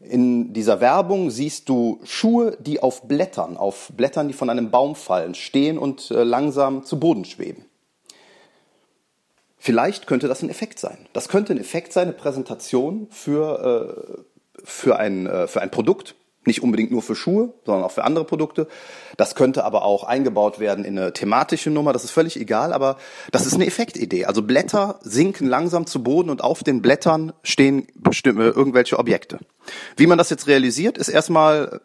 In 0.00 0.52
dieser 0.52 0.80
Werbung 0.80 1.30
siehst 1.30 1.68
du 1.68 1.98
Schuhe, 2.04 2.56
die 2.60 2.82
auf 2.82 3.02
Blättern, 3.02 3.56
auf 3.56 3.90
Blättern, 3.96 4.28
die 4.28 4.34
von 4.34 4.50
einem 4.50 4.70
Baum 4.70 4.94
fallen, 4.94 5.34
stehen 5.34 5.78
und 5.78 6.10
äh, 6.10 6.24
langsam 6.24 6.84
zu 6.84 7.00
Boden 7.00 7.24
schweben. 7.24 7.64
Vielleicht 9.56 10.06
könnte 10.06 10.28
das 10.28 10.42
ein 10.42 10.50
Effekt 10.50 10.78
sein. 10.78 11.06
Das 11.14 11.30
könnte 11.30 11.54
ein 11.54 11.58
Effekt 11.58 11.94
sein, 11.94 12.08
eine 12.08 12.12
Präsentation 12.12 13.06
für, 13.10 14.18
äh, 14.18 14.62
für, 14.62 14.98
ein, 14.98 15.26
äh, 15.26 15.46
für 15.46 15.62
ein 15.62 15.70
Produkt, 15.70 16.16
nicht 16.46 16.62
unbedingt 16.62 16.90
nur 16.90 17.02
für 17.02 17.14
Schuhe, 17.14 17.52
sondern 17.64 17.84
auch 17.84 17.90
für 17.90 18.04
andere 18.04 18.24
Produkte. 18.24 18.68
Das 19.16 19.34
könnte 19.34 19.64
aber 19.64 19.82
auch 19.82 20.04
eingebaut 20.04 20.58
werden 20.58 20.84
in 20.84 20.98
eine 20.98 21.12
thematische 21.12 21.70
Nummer. 21.70 21.92
Das 21.92 22.04
ist 22.04 22.10
völlig 22.10 22.38
egal, 22.38 22.72
aber 22.72 22.98
das 23.32 23.46
ist 23.46 23.54
eine 23.54 23.66
Effektidee. 23.66 24.24
Also 24.26 24.42
Blätter 24.42 24.98
sinken 25.02 25.46
langsam 25.46 25.86
zu 25.86 26.02
Boden 26.02 26.30
und 26.30 26.42
auf 26.42 26.62
den 26.62 26.82
Blättern 26.82 27.32
stehen 27.42 27.86
bestimmte 27.94 28.44
irgendwelche 28.44 28.98
Objekte. 28.98 29.38
Wie 29.96 30.06
man 30.06 30.18
das 30.18 30.30
jetzt 30.30 30.46
realisiert, 30.46 30.98
ist 30.98 31.08
erstmal 31.08 31.80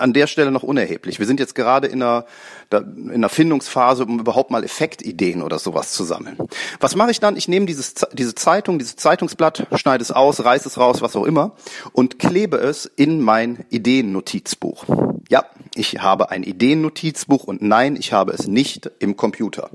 an 0.00 0.12
der 0.12 0.26
Stelle 0.26 0.50
noch 0.50 0.62
unerheblich. 0.62 1.18
Wir 1.18 1.26
sind 1.26 1.40
jetzt 1.40 1.54
gerade 1.54 1.86
in 1.86 2.02
einer, 2.02 2.24
in 2.72 3.12
einer 3.12 3.28
Findungsphase, 3.28 4.04
um 4.04 4.18
überhaupt 4.18 4.50
mal 4.50 4.64
Effektideen 4.64 5.42
oder 5.42 5.58
sowas 5.58 5.92
zu 5.92 6.04
sammeln. 6.04 6.36
Was 6.80 6.96
mache 6.96 7.10
ich 7.10 7.20
dann? 7.20 7.36
Ich 7.36 7.48
nehme 7.48 7.66
dieses, 7.66 7.94
diese 8.12 8.34
Zeitung, 8.34 8.78
dieses 8.78 8.96
Zeitungsblatt, 8.96 9.66
schneide 9.74 10.02
es 10.02 10.10
aus, 10.10 10.44
reiße 10.44 10.68
es 10.68 10.78
raus, 10.78 11.02
was 11.02 11.16
auch 11.16 11.24
immer, 11.24 11.52
und 11.92 12.18
klebe 12.18 12.56
es 12.56 12.86
in 12.96 13.20
mein 13.20 13.64
Ideennotizbuch. 13.70 14.84
Ja, 15.28 15.44
ich 15.74 16.00
habe 16.00 16.30
ein 16.30 16.42
Ideennotizbuch 16.42 17.44
und 17.44 17.62
nein, 17.62 17.96
ich 17.96 18.12
habe 18.12 18.32
es 18.32 18.46
nicht 18.46 18.90
im 18.98 19.16
Computer. 19.16 19.70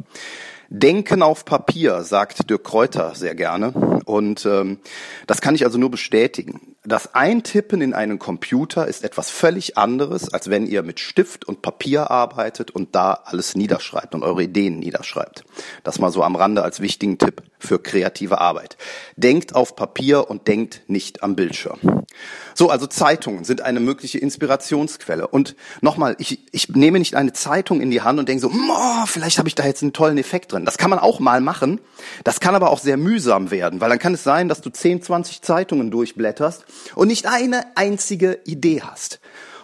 Denken 0.69 1.21
auf 1.21 1.45
Papier, 1.45 2.03
sagt 2.03 2.49
Dirk 2.49 2.63
Kräuter 2.63 3.13
sehr 3.15 3.35
gerne. 3.35 3.71
Und 4.05 4.45
ähm, 4.45 4.79
das 5.27 5.41
kann 5.41 5.55
ich 5.55 5.63
also 5.63 5.77
nur 5.77 5.91
bestätigen 5.91 6.74
das 6.85 7.15
Eintippen 7.15 7.81
in 7.81 7.93
einen 7.93 8.19
Computer 8.19 8.87
ist 8.87 9.03
etwas 9.03 9.29
völlig 9.29 9.77
anderes, 9.77 10.31
als 10.31 10.49
wenn 10.49 10.67
ihr 10.67 10.83
mit 10.83 10.99
Stift 10.99 11.45
und 11.45 11.61
Papier 11.61 12.11
arbeitet 12.11 12.71
und 12.71 12.95
da 12.95 13.13
alles 13.25 13.55
niederschreibt 13.55 14.13
und 14.13 14.23
eure 14.23 14.43
Ideen 14.43 14.79
niederschreibt. 14.79 15.43
Das 15.83 15.99
mal 15.99 16.11
so 16.11 16.23
am 16.23 16.35
Rande 16.35 16.63
als 16.63 16.79
wichtigen 16.79 17.17
Tipp 17.17 17.41
für 17.57 17.79
kreative 17.79 18.39
Arbeit. 18.39 18.77
Denkt 19.15 19.55
auf 19.55 19.75
Papier 19.75 20.29
und 20.29 20.47
denkt 20.47 20.83
nicht 20.87 21.23
am 21.23 21.35
Bildschirm. 21.35 22.04
So, 22.53 22.69
also 22.69 22.87
Zeitungen 22.87 23.43
sind 23.43 23.61
eine 23.61 23.79
mögliche 23.79 24.17
Inspirationsquelle. 24.17 25.27
Und 25.27 25.55
nochmal, 25.81 26.15
ich, 26.19 26.39
ich 26.53 26.69
nehme 26.69 26.99
nicht 26.99 27.15
eine 27.15 27.33
Zeitung 27.33 27.81
in 27.81 27.91
die 27.91 28.01
Hand 28.01 28.17
und 28.19 28.29
denke 28.29 28.41
so, 28.41 28.49
oh, 28.49 29.05
vielleicht 29.05 29.37
habe 29.37 29.47
ich 29.47 29.55
da 29.55 29.65
jetzt 29.65 29.81
einen 29.81 29.93
tollen 29.93 30.17
Effekt 30.17 30.53
drin. 30.53 30.65
Das 30.65 30.77
kann 30.77 30.89
man 30.89 30.99
auch 30.99 31.19
mal 31.19 31.41
machen. 31.41 31.81
Das 32.23 32.39
kann 32.39 32.55
aber 32.55 32.69
auch 32.69 32.79
sehr 32.79 32.97
mühsam 32.97 33.51
werden, 33.51 33.81
weil 33.81 33.89
dann 33.89 33.99
kann 33.99 34.13
es 34.13 34.23
sein, 34.23 34.47
dass 34.47 34.61
du 34.61 34.69
10, 34.69 35.01
20 35.01 35.41
Zeitungen 35.41 35.91
durchblätterst 35.91 36.65
und 36.95 37.07
nicht 37.07 37.27
eine 37.27 37.65
einzige 37.75 38.39
Idee 38.45 38.81
hast. 38.81 39.19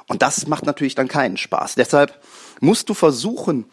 Und 0.08 0.22
das 0.22 0.48
macht 0.48 0.65
natürlich 0.65 0.96
dann 0.96 1.08
keinen 1.08 1.38
Spaß. 1.38 1.75
Deshalb 1.75 2.20
musst 2.60 2.89
du 2.89 2.93
versuchen, 2.93 3.65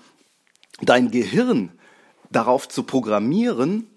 dein 0.81 1.11
Gehirn 1.11 1.73
darauf 2.31 2.69
zu 2.69 2.85
programmieren, 2.85 3.89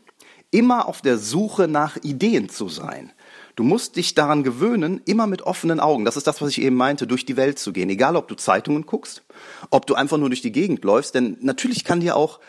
immer 0.52 0.88
auf 0.88 1.02
der 1.02 1.18
Suche 1.18 1.68
nach 1.68 1.98
Ideen 1.98 2.50
zu 2.50 2.68
sein. 2.68 3.14
Du 3.56 3.64
musst 3.64 3.96
dich 3.96 4.14
daran 4.16 4.44
gewöhnen, 4.44 5.02
immer 5.06 5.28
mit 5.28 5.42
offenen 5.42 5.80
Augen, 5.80 6.06
das 6.06 6.18
ist 6.18 6.28
das, 6.28 6.42
was 6.42 6.50
ich 6.50 6.62
eben 6.62 6.76
meinte, 6.76 7.08
durch 7.08 7.26
die 7.26 7.38
Welt 7.38 7.60
zu 7.60 7.74
gehen. 7.74 7.90
Egal, 7.90 8.16
ob 8.16 8.28
du 8.28 8.36
Zeitungen 8.36 8.86
guckst, 8.86 9.24
ob 9.70 9.86
du 9.86 9.96
einfach 9.96 10.18
nur 10.18 10.30
durch 10.30 10.42
die 10.42 10.52
Gegend 10.52 10.84
läufst, 10.84 11.16
denn 11.16 11.38
natürlich 11.42 11.84
kann 11.84 12.00
dir 12.00 12.16
auch 12.16 12.40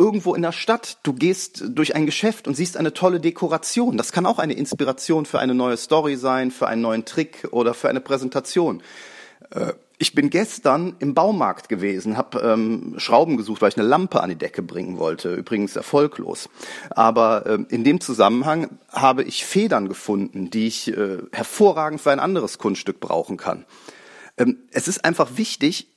irgendwo 0.00 0.34
in 0.34 0.40
der 0.42 0.52
Stadt, 0.52 0.98
du 1.02 1.12
gehst 1.12 1.62
durch 1.68 1.94
ein 1.94 2.06
Geschäft 2.06 2.48
und 2.48 2.54
siehst 2.54 2.78
eine 2.78 2.94
tolle 2.94 3.20
Dekoration. 3.20 3.98
Das 3.98 4.12
kann 4.12 4.24
auch 4.24 4.38
eine 4.38 4.54
Inspiration 4.54 5.26
für 5.26 5.38
eine 5.38 5.54
neue 5.54 5.76
Story 5.76 6.16
sein, 6.16 6.50
für 6.50 6.66
einen 6.68 6.80
neuen 6.80 7.04
Trick 7.04 7.46
oder 7.50 7.74
für 7.74 7.90
eine 7.90 8.00
Präsentation. 8.00 8.82
Äh, 9.50 9.74
ich 10.00 10.14
bin 10.14 10.30
gestern 10.30 10.96
im 10.98 11.12
Baumarkt 11.12 11.68
gewesen, 11.68 12.16
habe 12.16 12.40
ähm, 12.40 12.94
Schrauben 12.96 13.36
gesucht, 13.36 13.60
weil 13.60 13.68
ich 13.68 13.76
eine 13.76 13.86
Lampe 13.86 14.22
an 14.22 14.30
die 14.30 14.34
Decke 14.36 14.62
bringen 14.62 14.96
wollte. 14.96 15.34
Übrigens 15.34 15.76
erfolglos. 15.76 16.48
Aber 16.88 17.44
äh, 17.44 17.58
in 17.68 17.84
dem 17.84 18.00
Zusammenhang 18.00 18.78
habe 18.88 19.22
ich 19.22 19.44
Federn 19.44 19.90
gefunden, 19.90 20.48
die 20.48 20.68
ich 20.68 20.88
äh, 20.88 21.18
hervorragend 21.32 22.00
für 22.00 22.12
ein 22.12 22.18
anderes 22.18 22.56
Kunststück 22.56 22.98
brauchen 22.98 23.36
kann. 23.36 23.66
Ähm, 24.38 24.60
es 24.70 24.88
ist 24.88 25.04
einfach 25.04 25.36
wichtig, 25.36 25.88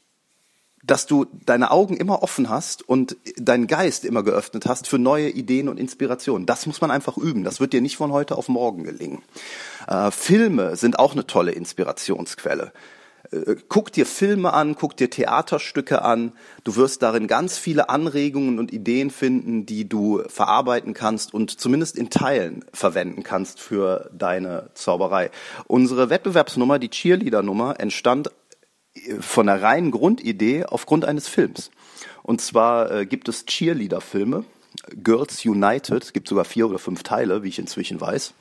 dass 0.83 1.05
du 1.05 1.25
deine 1.45 1.71
Augen 1.71 1.95
immer 1.95 2.23
offen 2.23 2.49
hast 2.49 2.87
und 2.87 3.15
deinen 3.37 3.67
Geist 3.67 4.03
immer 4.03 4.21
geöffnet 4.21 4.65
hast 4.65 4.89
für 4.89 4.99
neue 4.99 5.29
Ideen 5.29 5.69
und 5.69 5.79
Inspirationen. 5.79 6.45
Das 6.45 6.65
muss 6.65 6.81
man 6.81 6.91
einfach 6.91 7.15
üben. 7.15 7.45
Das 7.45 7.61
wird 7.61 7.71
dir 7.71 7.79
nicht 7.79 7.95
von 7.95 8.11
heute 8.11 8.37
auf 8.37 8.49
morgen 8.49 8.83
gelingen. 8.83 9.21
Äh, 9.87 10.11
Filme 10.11 10.75
sind 10.75 10.99
auch 10.99 11.13
eine 11.13 11.25
tolle 11.25 11.53
Inspirationsquelle. 11.53 12.73
Äh, 13.33 13.55
guck 13.67 13.91
dir 13.91 14.05
Filme 14.05 14.53
an, 14.53 14.75
guck 14.75 14.95
dir 14.95 15.09
Theaterstücke 15.09 16.01
an. 16.01 16.33
Du 16.63 16.75
wirst 16.75 17.01
darin 17.01 17.27
ganz 17.27 17.57
viele 17.57 17.89
Anregungen 17.89 18.59
und 18.59 18.71
Ideen 18.71 19.09
finden, 19.09 19.65
die 19.65 19.87
du 19.89 20.23
verarbeiten 20.27 20.93
kannst 20.93 21.33
und 21.33 21.59
zumindest 21.59 21.97
in 21.97 22.09
Teilen 22.09 22.63
verwenden 22.73 23.23
kannst 23.23 23.59
für 23.59 24.09
deine 24.13 24.69
Zauberei. 24.73 25.31
Unsere 25.67 26.09
Wettbewerbsnummer, 26.09 26.79
die 26.79 26.89
Cheerleader-Nummer, 26.89 27.79
entstand 27.79 28.29
von 29.19 29.47
der 29.47 29.61
reinen 29.61 29.91
Grundidee 29.91 30.65
aufgrund 30.65 31.05
eines 31.05 31.27
Films. 31.27 31.71
Und 32.21 32.41
zwar 32.41 32.91
äh, 32.91 33.05
gibt 33.05 33.27
es 33.27 33.45
Cheerleader-Filme, 33.45 34.45
Girls 35.03 35.45
United, 35.45 36.13
gibt 36.13 36.27
sogar 36.27 36.45
vier 36.45 36.67
oder 36.67 36.79
fünf 36.79 37.03
Teile, 37.03 37.43
wie 37.43 37.49
ich 37.49 37.59
inzwischen 37.59 37.99
weiß. 37.99 38.33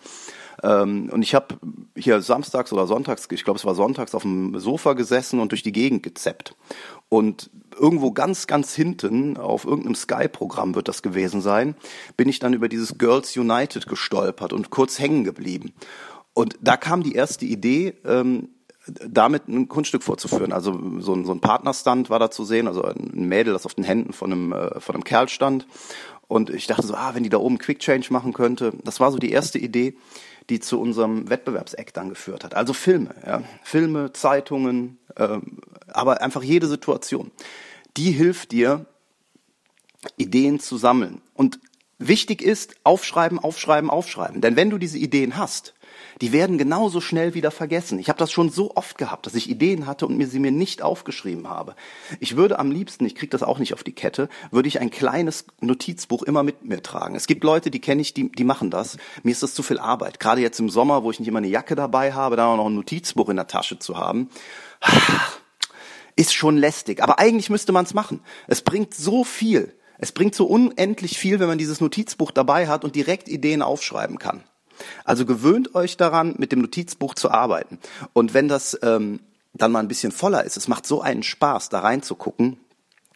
Ähm, 0.63 1.11
und 1.13 1.23
ich 1.23 1.35
habe 1.35 1.57
hier 1.97 2.21
samstags 2.21 2.73
oder 2.73 2.87
sonntags, 2.87 3.29
ich 3.31 3.45
glaube 3.45 3.59
es 3.59 3.65
war 3.65 3.75
sonntags, 3.75 4.15
auf 4.15 4.23
dem 4.23 4.59
Sofa 4.59 4.93
gesessen 4.93 5.41
und 5.41 5.53
durch 5.53 5.63
die 5.63 5.73
Gegend 5.73 6.03
gezeppt. 6.03 6.55
Und 7.09 7.51
irgendwo 7.79 8.13
ganz, 8.13 8.47
ganz 8.47 8.75
hinten, 8.75 9.37
auf 9.37 9.65
irgendeinem 9.65 9.95
Sky-Programm 9.95 10.75
wird 10.75 10.89
das 10.89 11.03
gewesen 11.03 11.41
sein, 11.41 11.75
bin 12.17 12.29
ich 12.29 12.39
dann 12.39 12.55
über 12.55 12.69
dieses 12.69 12.99
Girls 12.99 13.37
United 13.37 13.87
gestolpert 13.87 14.53
und 14.53 14.71
kurz 14.71 14.99
hängen 14.99 15.25
geblieben. 15.25 15.73
Und 16.35 16.57
da 16.61 16.77
kam 16.77 17.03
die 17.03 17.15
erste 17.15 17.45
Idee, 17.45 17.95
ähm, 18.05 18.49
damit 18.87 19.49
ein 19.49 19.69
Kunststück 19.69 20.03
vorzuführen. 20.03 20.53
Also 20.53 20.73
so 20.99 21.15
ein, 21.15 21.25
so 21.25 21.33
ein 21.33 21.41
Partnerstand 21.41 22.11
war 22.11 22.19
da 22.19 22.31
zu 22.31 22.45
sehen, 22.45 22.67
also 22.67 22.83
ein 22.83 23.29
Mädel, 23.29 23.53
das 23.53 23.67
auf 23.67 23.75
den 23.75 23.85
Händen 23.85 24.13
von 24.13 24.33
einem, 24.33 24.53
äh, 24.53 24.81
von 24.81 24.95
einem 24.95 25.05
Kerl 25.05 25.29
stand. 25.29 25.67
Und 26.27 26.51
ich 26.51 26.67
dachte 26.67 26.87
so, 26.87 26.95
ah, 26.95 27.15
wenn 27.15 27.23
die 27.23 27.29
da 27.29 27.39
oben 27.39 27.59
Quick 27.59 27.79
Change 27.81 28.09
machen 28.11 28.33
könnte. 28.33 28.73
Das 28.85 29.01
war 29.01 29.13
so 29.13 29.19
die 29.19 29.31
erste 29.31 29.59
Idee, 29.59 29.97
die 30.51 30.61
zu 30.61 30.81
unserem 30.81 31.29
Wettbewerbseck 31.31 31.93
dann 31.95 32.09
geführt 32.09 32.45
hat. 32.45 32.55
Also 32.55 32.73
Filme, 32.73 33.15
ja. 33.27 33.43
Filme, 33.63 34.13
Zeitungen, 34.13 34.99
äh, 35.17 35.39
aber 35.89 36.21
einfach 36.21 36.43
jede 36.43 36.67
Situation. 36.67 37.31
Die 37.97 38.11
hilft 38.11 38.53
dir, 38.53 38.87
Ideen 40.17 40.59
zu 40.59 40.77
sammeln. 40.77 41.23
Und 41.35 41.61
wichtig 41.99 42.43
ist, 42.43 42.75
aufschreiben, 42.85 43.39
aufschreiben, 43.39 43.91
aufschreiben. 43.91 44.41
Denn 44.41 44.57
wenn 44.57 44.71
du 44.71 44.79
diese 44.79 44.99
Ideen 44.99 45.37
hast, 45.37 45.75
die 46.23 46.33
werden 46.33 46.57
genauso 46.57 47.01
schnell 47.01 47.35
wieder 47.35 47.51
vergessen. 47.51 47.99
Ich 47.99 48.09
habe 48.09 48.19
das 48.19 48.31
schon 48.31 48.49
so 48.49 48.77
oft 48.77 48.97
gehabt, 48.97 49.27
dass 49.27 49.35
ich 49.35 49.51
Ideen 49.51 49.87
hatte 49.87 50.07
und 50.07 50.17
mir 50.17 50.29
sie 50.29 50.39
mir 50.39 50.53
nicht 50.53 50.81
aufgeschrieben 50.81 51.49
habe. 51.49 51.75
Ich 52.21 52.37
würde 52.37 52.61
am 52.61 52.71
liebsten, 52.71 53.05
ich 53.05 53.17
kriege 53.17 53.31
das 53.31 53.43
auch 53.43 53.59
nicht 53.59 53.75
auf 53.75 53.83
die 53.83 53.93
Kette, 53.93 54.29
würde 54.53 54.69
ich 54.69 54.81
ein 54.81 54.91
kleines 54.91 55.47
Notizbuch 55.61 56.23
immer 56.23 56.45
mit 56.45 56.65
mir 56.65 56.81
tragen. 56.81 57.17
Es 57.17 57.27
gibt 57.27 57.43
Leute, 57.43 57.73
die 57.73 57.81
kenne 57.81 58.03
ich, 58.03 58.15
die, 58.15 58.31
die 58.31 58.45
machen 58.45 58.71
das. 58.71 58.99
Mir 59.25 59.33
ist 59.33 59.43
das 59.43 59.53
zu 59.53 59.65
viel 59.65 59.81
Arbeit. 59.81 60.21
Gerade 60.21 60.41
jetzt 60.41 60.61
im 60.61 60.71
Sommer, 60.71 61.03
wo 61.03 61.11
ich 61.11 61.19
nicht 61.19 61.27
immer 61.27 61.39
eine 61.39 61.49
Jacke 61.49 61.75
dabei 61.75 62.13
habe, 62.13 62.37
da 62.37 62.47
auch 62.47 62.57
noch 62.57 62.67
ein 62.67 62.75
Notizbuch 62.77 63.29
in 63.29 63.37
der 63.37 63.49
Tasche 63.49 63.81
zu 63.81 63.99
haben. 63.99 64.31
ist 66.15 66.35
schon 66.35 66.57
lästig. 66.57 67.03
Aber 67.03 67.19
eigentlich 67.19 67.51
müsste 67.51 67.73
man 67.73 67.85
es 67.85 67.95
machen. 67.95 68.21
Es 68.47 68.63
bringt 68.63 68.95
so 68.95 69.25
viel. 69.25 69.77
Es 69.99 70.13
bringt 70.13 70.37
so 70.37 70.47
unendlich 70.47 71.19
viel, 71.19 71.41
wenn 71.41 71.49
man 71.49 71.59
dieses 71.59 71.81
Notizbuch 71.81 72.31
dabei 72.31 72.69
hat 72.69 72.85
und 72.85 72.95
direkt 72.95 73.29
Ideen 73.29 73.61
aufschreiben 73.61 74.21
kann. 74.21 74.45
Also 75.05 75.27
gewöhnt 75.27 75.75
euch 75.75 75.97
daran, 75.97 76.35
mit 76.39 76.53
dem 76.53 76.61
Notizbuch 76.61 77.15
zu 77.15 77.31
arbeiten. 77.31 77.79
Und 78.13 78.35
wenn 78.35 78.49
das 78.49 78.79
ähm, 78.83 79.21
dann 79.55 79.73
mal 79.73 79.81
ein 79.81 79.89
bisschen 79.89 80.13
voller 80.13 80.45
ist, 80.45 80.57
es 80.57 80.69
macht 80.69 80.87
so 80.87 81.03
einen 81.03 81.23
Spaß, 81.23 81.69
da 81.69 81.81
reinzugucken 81.81 82.59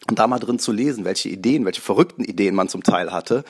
und 0.09 0.19
da 0.19 0.27
mal 0.27 0.39
drin 0.39 0.59
zu 0.59 0.71
lesen, 0.71 1.05
welche 1.05 1.29
Ideen, 1.29 1.65
welche 1.65 1.81
verrückten 1.81 2.23
Ideen 2.23 2.55
man 2.55 2.69
zum 2.69 2.83
Teil 2.83 3.11
hatte, 3.11 3.43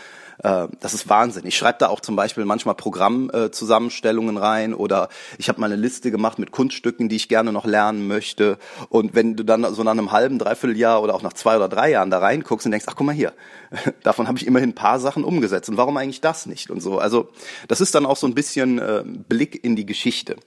äh, 0.43 0.67
das 0.79 0.93
ist 0.93 1.09
Wahnsinn. 1.09 1.45
Ich 1.45 1.57
schreibe 1.57 1.79
da 1.79 1.87
auch 1.87 1.99
zum 1.99 2.15
Beispiel 2.15 2.45
manchmal 2.45 2.75
Programmzusammenstellungen 2.75 4.37
rein 4.37 4.73
oder 4.73 5.09
ich 5.37 5.49
habe 5.49 5.59
mal 5.59 5.67
eine 5.67 5.75
Liste 5.75 6.11
gemacht 6.11 6.39
mit 6.39 6.51
Kunststücken, 6.51 7.09
die 7.09 7.15
ich 7.15 7.29
gerne 7.29 7.51
noch 7.51 7.65
lernen 7.65 8.07
möchte. 8.07 8.57
Und 8.89 9.15
wenn 9.15 9.35
du 9.35 9.43
dann 9.43 9.73
so 9.73 9.83
nach 9.83 9.91
einem 9.91 10.11
halben, 10.11 10.39
dreiviertel 10.39 10.77
Jahr 10.77 11.01
oder 11.01 11.15
auch 11.15 11.23
nach 11.23 11.33
zwei 11.33 11.55
oder 11.55 11.69
drei 11.69 11.91
Jahren 11.91 12.11
da 12.11 12.19
reinguckst 12.19 12.65
und 12.65 12.71
denkst, 12.71 12.85
ach 12.89 12.95
guck 12.95 13.05
mal 13.05 13.15
hier, 13.15 13.33
davon 14.03 14.27
habe 14.27 14.37
ich 14.37 14.47
immerhin 14.47 14.69
ein 14.69 14.75
paar 14.75 14.99
Sachen 14.99 15.23
umgesetzt. 15.23 15.69
Und 15.69 15.77
warum 15.77 15.97
eigentlich 15.97 16.21
das 16.21 16.45
nicht? 16.45 16.69
Und 16.69 16.81
so. 16.81 16.99
Also 16.99 17.29
das 17.67 17.81
ist 17.81 17.95
dann 17.95 18.05
auch 18.05 18.17
so 18.17 18.27
ein 18.27 18.35
bisschen 18.35 18.79
äh, 18.79 19.03
Blick 19.05 19.63
in 19.63 19.75
die 19.75 19.85
Geschichte. 19.85 20.37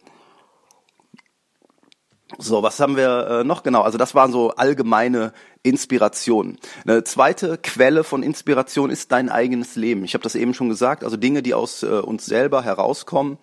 So, 2.39 2.63
was 2.63 2.79
haben 2.81 2.97
wir 2.97 3.41
äh, 3.41 3.45
noch 3.45 3.63
genau? 3.63 3.83
Also 3.83 3.99
das 3.99 4.15
waren 4.15 4.33
so 4.33 4.51
allgemeine 4.51 5.33
Inspiration. 5.63 6.59
Eine 6.87 7.05
zweite 7.05 7.59
Quelle 7.59 8.05
von 8.05 8.23
Inspiration 8.23 8.91
ist 8.91 9.13
dein 9.13 9.29
eigenes 9.29 9.77
Leben. 9.77 10.05
Ich 10.05 10.15
habe 10.15 10.23
das 10.23 10.35
eben 10.35 10.55
schon 10.55 10.69
gesagt, 10.69 11.05
also 11.05 11.17
Dinge, 11.17 11.43
die 11.43 11.55
aus 11.55 11.83
äh, 11.83 11.87
uns 11.87 12.27
selber 12.27 12.63
herauskommen. 12.63 13.39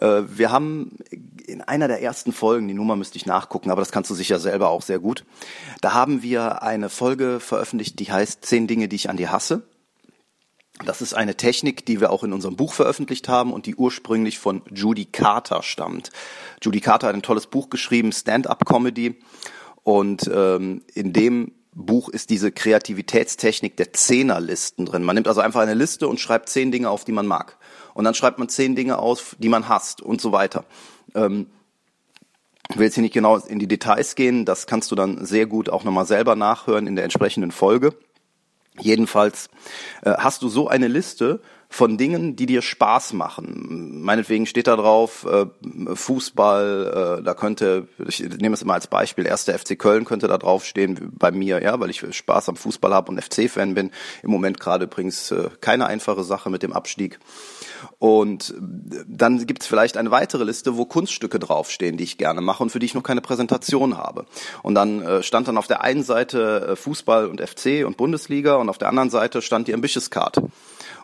Äh, 0.00 0.22
wir 0.26 0.50
haben 0.50 0.96
in 1.46 1.60
einer 1.60 1.88
der 1.88 2.02
ersten 2.02 2.32
Folgen, 2.32 2.68
die 2.68 2.74
Nummer 2.74 2.96
müsste 2.96 3.16
ich 3.16 3.26
nachgucken, 3.26 3.70
aber 3.70 3.80
das 3.80 3.92
kannst 3.92 4.10
du 4.10 4.14
sicher 4.14 4.38
selber 4.38 4.70
auch 4.70 4.82
sehr 4.82 5.00
gut. 5.00 5.24
Da 5.80 5.92
haben 5.92 6.22
wir 6.22 6.62
eine 6.62 6.88
Folge 6.88 7.40
veröffentlicht, 7.40 7.98
die 7.98 8.10
heißt 8.10 8.44
Zehn 8.44 8.66
Dinge, 8.66 8.88
die 8.88 8.96
ich 8.96 9.10
an 9.10 9.16
dir 9.16 9.32
hasse. 9.32 9.62
Das 10.84 11.02
ist 11.02 11.14
eine 11.14 11.36
Technik, 11.36 11.84
die 11.84 12.00
wir 12.00 12.10
auch 12.10 12.24
in 12.24 12.32
unserem 12.32 12.56
Buch 12.56 12.72
veröffentlicht 12.72 13.28
haben 13.28 13.52
und 13.52 13.66
die 13.66 13.74
ursprünglich 13.74 14.38
von 14.38 14.62
Judy 14.72 15.04
Carter 15.04 15.62
stammt. 15.62 16.10
Judy 16.62 16.80
Carter 16.80 17.08
hat 17.08 17.14
ein 17.14 17.22
tolles 17.22 17.46
Buch 17.46 17.68
geschrieben, 17.68 18.12
Stand-up-Comedy. 18.12 19.16
Und 19.82 20.30
ähm, 20.32 20.82
in 20.94 21.12
dem 21.12 21.52
Buch 21.74 22.08
ist 22.08 22.30
diese 22.30 22.50
Kreativitätstechnik 22.50 23.76
der 23.76 23.92
Zehnerlisten 23.92 24.86
drin. 24.86 25.04
Man 25.04 25.14
nimmt 25.14 25.28
also 25.28 25.40
einfach 25.40 25.60
eine 25.60 25.74
Liste 25.74 26.08
und 26.08 26.18
schreibt 26.18 26.48
zehn 26.48 26.72
Dinge 26.72 26.90
auf, 26.90 27.04
die 27.04 27.12
man 27.12 27.26
mag. 27.26 27.58
Und 27.94 28.04
dann 28.04 28.14
schreibt 28.14 28.38
man 28.38 28.48
zehn 28.48 28.74
Dinge 28.74 28.98
aus, 28.98 29.36
die 29.38 29.48
man 29.48 29.68
hasst 29.68 30.00
und 30.00 30.20
so 30.20 30.32
weiter. 30.32 30.64
Ähm, 31.14 31.46
ich 32.70 32.78
will 32.78 32.84
jetzt 32.84 32.94
hier 32.94 33.02
nicht 33.02 33.14
genau 33.14 33.36
in 33.36 33.58
die 33.58 33.66
Details 33.66 34.14
gehen, 34.14 34.44
das 34.44 34.66
kannst 34.66 34.90
du 34.90 34.94
dann 34.94 35.24
sehr 35.24 35.46
gut 35.46 35.68
auch 35.68 35.84
nochmal 35.84 36.06
selber 36.06 36.36
nachhören 36.36 36.86
in 36.86 36.94
der 36.94 37.04
entsprechenden 37.04 37.50
Folge. 37.50 37.94
Jedenfalls 38.80 39.48
äh, 40.02 40.12
hast 40.12 40.42
du 40.42 40.48
so 40.48 40.68
eine 40.68 40.88
Liste 40.88 41.40
von 41.72 41.96
Dingen, 41.96 42.34
die 42.34 42.46
dir 42.46 42.62
Spaß 42.62 43.12
machen. 43.12 44.02
Meinetwegen 44.02 44.44
steht 44.44 44.66
da 44.66 44.74
drauf 44.74 45.24
äh, 45.24 45.46
Fußball, 45.94 47.20
äh, 47.20 47.22
da 47.22 47.34
könnte, 47.34 47.86
ich 48.08 48.20
nehme 48.20 48.54
es 48.54 48.62
immer 48.62 48.74
als 48.74 48.88
Beispiel, 48.88 49.24
erster 49.24 49.56
FC 49.56 49.78
Köln 49.78 50.04
könnte 50.04 50.26
da 50.26 50.36
draufstehen 50.36 51.12
bei 51.16 51.30
mir, 51.30 51.62
ja, 51.62 51.78
weil 51.78 51.88
ich 51.88 52.04
Spaß 52.10 52.48
am 52.48 52.56
Fußball 52.56 52.92
habe 52.92 53.12
und 53.12 53.22
FC-Fan 53.22 53.74
bin. 53.74 53.92
Im 54.24 54.32
Moment 54.32 54.58
gerade 54.58 54.86
übrigens 54.86 55.30
äh, 55.30 55.48
keine 55.60 55.86
einfache 55.86 56.24
Sache 56.24 56.50
mit 56.50 56.64
dem 56.64 56.72
Abstieg. 56.72 57.20
Und 58.00 58.52
dann 58.58 59.46
gibt 59.46 59.62
es 59.62 59.68
vielleicht 59.68 59.96
eine 59.96 60.10
weitere 60.10 60.42
Liste, 60.42 60.76
wo 60.76 60.86
Kunststücke 60.86 61.38
draufstehen, 61.38 61.96
die 61.96 62.04
ich 62.04 62.18
gerne 62.18 62.40
mache 62.40 62.64
und 62.64 62.70
für 62.70 62.80
die 62.80 62.86
ich 62.86 62.94
noch 62.94 63.04
keine 63.04 63.20
Präsentation 63.20 63.96
habe. 63.96 64.26
Und 64.64 64.74
dann 64.74 65.02
äh, 65.02 65.22
stand 65.22 65.46
dann 65.46 65.56
auf 65.56 65.68
der 65.68 65.82
einen 65.82 66.02
Seite 66.02 66.70
äh, 66.70 66.76
Fußball 66.76 67.28
und 67.28 67.40
FC 67.40 67.86
und 67.86 67.96
Bundesliga 67.96 68.56
und 68.56 68.68
auf 68.68 68.78
der 68.78 68.88
anderen 68.88 69.10
Seite 69.10 69.40
stand 69.40 69.68
die 69.68 69.74
Ambitious 69.74 70.10
Card. 70.10 70.42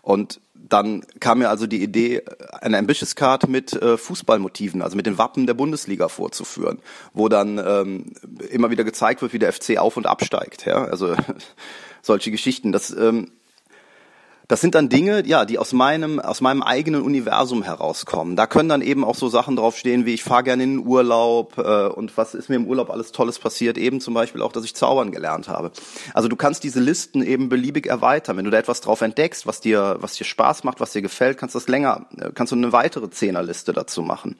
Und 0.06 0.40
dann 0.54 1.04
kam 1.19 1.40
mir 1.40 1.49
also 1.49 1.66
die 1.66 1.82
Idee, 1.82 2.23
eine 2.60 2.78
Ambitious 2.78 3.16
Card 3.16 3.49
mit 3.49 3.73
äh, 3.73 3.99
Fußballmotiven, 3.99 4.80
also 4.80 4.97
mit 4.97 5.04
den 5.04 5.19
Wappen 5.19 5.49
der 5.49 5.54
Bundesliga 5.54 6.08
vorzuführen, 6.08 6.78
wo 7.12 7.28
dann 7.28 7.58
ähm, 7.58 8.12
immer 8.52 8.71
wieder 8.71 8.84
gezeigt 8.84 9.21
wird, 9.21 9.32
wie 9.32 9.40
der 9.40 9.52
FC 9.52 9.78
auf 9.78 9.97
und 9.97 10.06
absteigt. 10.06 10.64
Ja? 10.64 10.84
Also 10.84 11.16
solche 12.02 12.30
Geschichten. 12.30 12.71
Das 12.71 12.90
ähm, 12.97 13.32
das 14.49 14.61
sind 14.61 14.75
dann 14.75 14.89
Dinge, 14.89 15.26
ja, 15.26 15.45
die 15.45 15.59
aus 15.59 15.73
meinem, 15.73 16.21
aus 16.21 16.41
meinem 16.41 16.63
eigenen 16.63 17.02
Universum 17.02 17.63
herauskommen. 17.63 18.37
Da 18.37 18.47
können 18.47 18.69
dann 18.69 18.82
eben 18.82 19.04
auch 19.04 19.15
so 19.15 19.28
Sachen 19.28 19.56
draufstehen, 19.56 20.06
wie 20.06 20.15
ich 20.15 20.23
fahre 20.23 20.45
gerne 20.45 20.63
in 20.63 20.78
den 20.78 20.87
Urlaub 20.87 21.59
äh, 21.59 21.87
und 21.89 22.17
was 22.17 22.35
ist 22.35 22.49
mir 22.49 22.56
im 22.56 22.67
Urlaub 22.67 22.91
alles 22.91 23.13
Tolles 23.13 23.39
passiert. 23.39 23.76
Eben 23.76 24.00
zum 24.00 24.15
Beispiel 24.15 24.43
auch, 24.43 24.52
dass 24.52 24.65
ich 24.65 24.75
zaubern 24.75 25.11
gelernt 25.11 25.49
habe. 25.49 25.73
Also 26.15 26.28
du 26.28 26.37
kannst 26.37 26.63
diese 26.63 26.80
Listen 26.80 27.23
eben 27.23 27.49
beliebig 27.49 27.87
erweitern. 27.87 28.37
Wenn 28.37 28.45
du 28.45 28.50
da 28.50 28.59
etwas 28.59 28.80
drauf 28.80 29.00
entdeckst, 29.00 29.47
was 29.47 29.61
dir, 29.61 29.97
was 30.00 30.15
dir 30.15 30.25
Spaß 30.25 30.65
macht, 30.65 30.80
was 30.80 30.93
dir 30.93 31.02
gefällt, 31.02 31.39
kannst 31.39 31.54
du 31.54 31.59
das 31.59 31.69
länger, 31.69 32.06
äh, 32.17 32.30
kannst 32.32 32.52
du 32.52 32.56
eine 32.56 32.73
weitere 32.73 33.11
Zehnerliste 33.11 33.73
dazu 33.73 34.02
machen. 34.02 34.37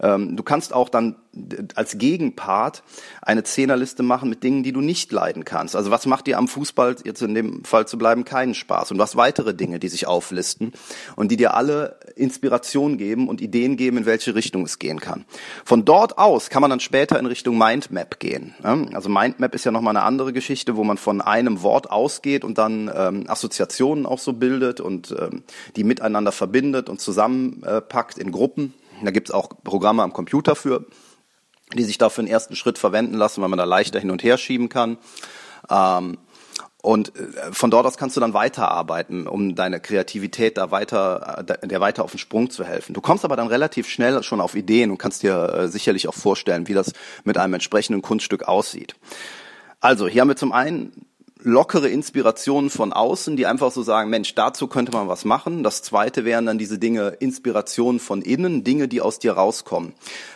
Ähm, 0.00 0.36
du 0.36 0.42
kannst 0.42 0.72
auch 0.72 0.88
dann 0.88 1.16
als 1.76 1.96
Gegenpart 1.96 2.82
eine 3.22 3.44
Zehnerliste 3.44 4.02
machen 4.02 4.28
mit 4.28 4.42
Dingen, 4.42 4.62
die 4.62 4.72
du 4.72 4.80
nicht 4.80 5.12
leiden 5.12 5.44
kannst. 5.44 5.76
Also 5.76 5.90
was 5.90 6.06
macht 6.06 6.26
dir 6.26 6.38
am 6.38 6.48
Fußball, 6.48 6.96
jetzt 7.04 7.22
in 7.22 7.34
dem 7.34 7.64
Fall 7.64 7.86
zu 7.86 7.98
bleiben, 7.98 8.24
keinen 8.24 8.54
Spaß? 8.54 8.90
Und 8.90 8.98
was 8.98 9.14
weitere 9.14 9.54
Dinge, 9.54 9.78
die 9.78 9.88
sich 9.88 10.06
auflisten 10.06 10.72
und 11.14 11.30
die 11.30 11.36
dir 11.36 11.54
alle 11.54 12.00
Inspiration 12.16 12.98
geben 12.98 13.28
und 13.28 13.40
Ideen 13.40 13.76
geben, 13.76 13.98
in 13.98 14.06
welche 14.06 14.34
Richtung 14.34 14.64
es 14.64 14.78
gehen 14.78 15.00
kann. 15.00 15.24
Von 15.64 15.84
dort 15.84 16.18
aus 16.18 16.50
kann 16.50 16.62
man 16.62 16.70
dann 16.70 16.80
später 16.80 17.18
in 17.18 17.26
Richtung 17.26 17.56
Mindmap 17.56 18.18
gehen. 18.18 18.54
Also 18.62 19.08
Mindmap 19.08 19.54
ist 19.54 19.64
ja 19.64 19.70
nochmal 19.70 19.96
eine 19.96 20.04
andere 20.04 20.32
Geschichte, 20.32 20.76
wo 20.76 20.84
man 20.84 20.98
von 20.98 21.20
einem 21.20 21.62
Wort 21.62 21.90
ausgeht 21.90 22.44
und 22.44 22.58
dann 22.58 22.90
ähm, 22.94 23.24
Assoziationen 23.28 24.04
auch 24.04 24.18
so 24.18 24.32
bildet 24.32 24.80
und 24.80 25.14
ähm, 25.18 25.44
die 25.76 25.84
miteinander 25.84 26.32
verbindet 26.32 26.88
und 26.88 27.00
zusammenpackt 27.00 28.18
in 28.18 28.32
Gruppen. 28.32 28.74
Da 29.02 29.10
gibt's 29.10 29.30
auch 29.30 29.48
Programme 29.64 30.02
am 30.02 30.12
Computer 30.12 30.54
für 30.54 30.84
die 31.74 31.84
sich 31.84 31.98
da 31.98 32.08
für 32.08 32.22
den 32.22 32.30
ersten 32.30 32.56
Schritt 32.56 32.78
verwenden 32.78 33.14
lassen, 33.14 33.42
weil 33.42 33.48
man 33.48 33.58
da 33.58 33.64
leichter 33.64 34.00
hin 34.00 34.10
und 34.10 34.22
her 34.22 34.38
schieben 34.38 34.68
kann. 34.68 34.98
Ähm, 35.70 36.18
und 36.82 37.14
äh, 37.16 37.52
von 37.52 37.70
dort 37.70 37.86
aus 37.86 37.98
kannst 37.98 38.16
du 38.16 38.20
dann 38.20 38.34
weiterarbeiten, 38.34 39.26
um 39.26 39.54
deine 39.54 39.80
Kreativität 39.80 40.56
da 40.56 40.70
weiter, 40.70 41.44
äh, 41.46 41.66
der 41.66 41.80
weiter 41.80 42.04
auf 42.04 42.12
den 42.12 42.18
Sprung 42.18 42.50
zu 42.50 42.64
helfen. 42.64 42.94
Du 42.94 43.00
kommst 43.00 43.24
aber 43.24 43.36
dann 43.36 43.48
relativ 43.48 43.88
schnell 43.88 44.22
schon 44.22 44.40
auf 44.40 44.54
Ideen 44.54 44.90
und 44.90 44.98
kannst 44.98 45.22
dir 45.22 45.54
äh, 45.54 45.68
sicherlich 45.68 46.08
auch 46.08 46.14
vorstellen, 46.14 46.68
wie 46.68 46.74
das 46.74 46.92
mit 47.24 47.36
einem 47.38 47.54
entsprechenden 47.54 48.02
Kunststück 48.02 48.44
aussieht. 48.44 48.96
Also, 49.80 50.08
hier 50.08 50.22
haben 50.22 50.28
wir 50.28 50.36
zum 50.36 50.52
einen 50.52 51.09
lockere 51.42 51.88
Inspirationen 51.88 52.70
von 52.70 52.92
außen, 52.92 53.36
die 53.36 53.46
einfach 53.46 53.70
so 53.70 53.82
sagen, 53.82 54.10
Mensch, 54.10 54.34
dazu 54.34 54.66
könnte 54.66 54.92
man 54.92 55.08
was 55.08 55.24
machen. 55.24 55.62
Das 55.62 55.82
zweite 55.82 56.24
wären 56.24 56.46
dann 56.46 56.58
diese 56.58 56.78
Dinge, 56.78 57.16
Inspirationen 57.20 58.00
von 58.00 58.22
innen, 58.22 58.64
Dinge, 58.64 58.88
die 58.88 59.00
aus 59.00 59.18
dir 59.18 59.32
rauskommen. 59.32 59.94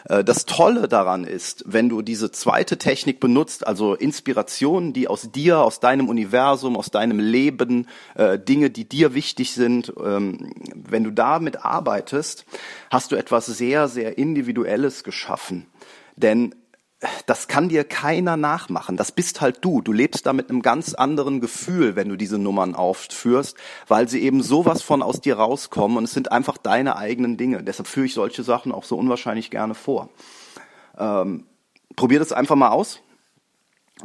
Äh, 0.08 0.24
das 0.24 0.46
Tolle 0.46 0.88
daran 0.88 1.24
ist, 1.24 1.64
wenn 1.66 1.88
du 1.88 2.02
diese 2.02 2.30
zweite 2.30 2.78
Technik 2.78 3.20
benutzt, 3.20 3.66
also 3.66 3.94
Inspirationen, 3.94 4.92
die 4.92 5.08
aus 5.08 5.30
dir, 5.30 5.60
aus 5.60 5.80
deinem 5.80 6.08
Universum, 6.08 6.76
aus 6.76 6.90
deinem 6.90 7.18
Leben, 7.18 7.86
äh, 8.14 8.38
Dinge, 8.38 8.70
die 8.70 8.88
dir 8.88 9.14
wichtig 9.14 9.52
sind, 9.52 9.92
ähm, 10.02 10.52
wenn 10.74 11.04
du 11.04 11.10
damit 11.10 11.64
arbeitest, 11.64 12.46
hast 12.90 13.12
du 13.12 13.16
etwas 13.16 13.46
sehr, 13.46 13.88
sehr 13.88 14.18
Individuelles 14.18 15.04
geschaffen. 15.04 15.66
Denn 16.16 16.54
das 17.26 17.48
kann 17.48 17.68
dir 17.68 17.84
keiner 17.84 18.36
nachmachen. 18.36 18.96
Das 18.96 19.12
bist 19.12 19.40
halt 19.40 19.58
du. 19.64 19.80
Du 19.80 19.92
lebst 19.92 20.26
da 20.26 20.32
mit 20.32 20.50
einem 20.50 20.62
ganz 20.62 20.94
anderen 20.94 21.40
Gefühl, 21.40 21.96
wenn 21.96 22.08
du 22.08 22.16
diese 22.16 22.38
Nummern 22.38 22.74
aufführst, 22.74 23.56
weil 23.88 24.08
sie 24.08 24.22
eben 24.22 24.42
sowas 24.42 24.82
von 24.82 25.02
aus 25.02 25.20
dir 25.20 25.36
rauskommen 25.36 25.96
und 25.96 26.04
es 26.04 26.12
sind 26.12 26.32
einfach 26.32 26.58
deine 26.58 26.96
eigenen 26.96 27.36
Dinge. 27.36 27.62
Deshalb 27.62 27.88
führe 27.88 28.06
ich 28.06 28.14
solche 28.14 28.42
Sachen 28.42 28.72
auch 28.72 28.84
so 28.84 28.96
unwahrscheinlich 28.96 29.50
gerne 29.50 29.74
vor. 29.74 30.08
Ähm, 30.98 31.46
probier 31.96 32.18
das 32.18 32.32
einfach 32.32 32.56
mal 32.56 32.70
aus, 32.70 33.00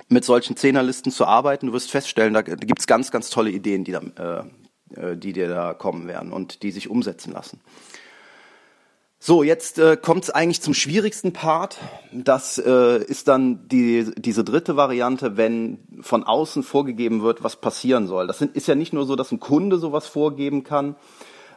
mit 0.08 0.26
solchen 0.26 0.56
Zehnerlisten 0.56 1.12
zu 1.12 1.26
arbeiten. 1.26 1.68
Du 1.68 1.74
wirst 1.74 1.92
feststellen, 1.92 2.34
da 2.34 2.42
gibt's 2.42 2.88
ganz, 2.88 3.12
ganz 3.12 3.30
tolle 3.30 3.52
Ideen, 3.52 3.84
die, 3.84 3.92
da, 3.92 4.46
äh, 4.96 5.18
die 5.18 5.34
dir 5.34 5.48
da 5.48 5.74
kommen 5.74 6.08
werden 6.08 6.32
und 6.32 6.64
die 6.64 6.72
sich 6.72 6.90
umsetzen 6.90 7.34
lassen. 7.34 7.60
So, 9.22 9.44
jetzt 9.44 9.80
äh, 9.80 9.98
kommt 9.98 10.24
es 10.24 10.30
eigentlich 10.30 10.62
zum 10.62 10.74
schwierigsten 10.74 11.34
Part. 11.34 11.78
Das 12.14 12.58
äh, 12.58 13.04
ist 13.04 13.28
dann 13.28 13.68
die, 13.68 14.10
diese 14.16 14.46
dritte 14.46 14.78
Variante, 14.78 15.36
wenn 15.36 15.80
von 16.00 16.24
außen 16.24 16.64
vorgegeben 16.64 17.22
wird, 17.22 17.44
was 17.44 17.58
passieren 17.58 18.08
soll. 18.08 18.28
Das 18.28 18.40
sind, 18.40 18.56
ist 18.56 18.70
ja 18.70 18.76
nicht 18.76 18.94
nur 18.94 19.06
so, 19.06 19.18
dass 19.18 19.34
ein 19.34 19.42
Kunde 19.42 19.78
sowas 19.78 20.08
vorgeben 20.08 20.64
kann. 20.64 20.96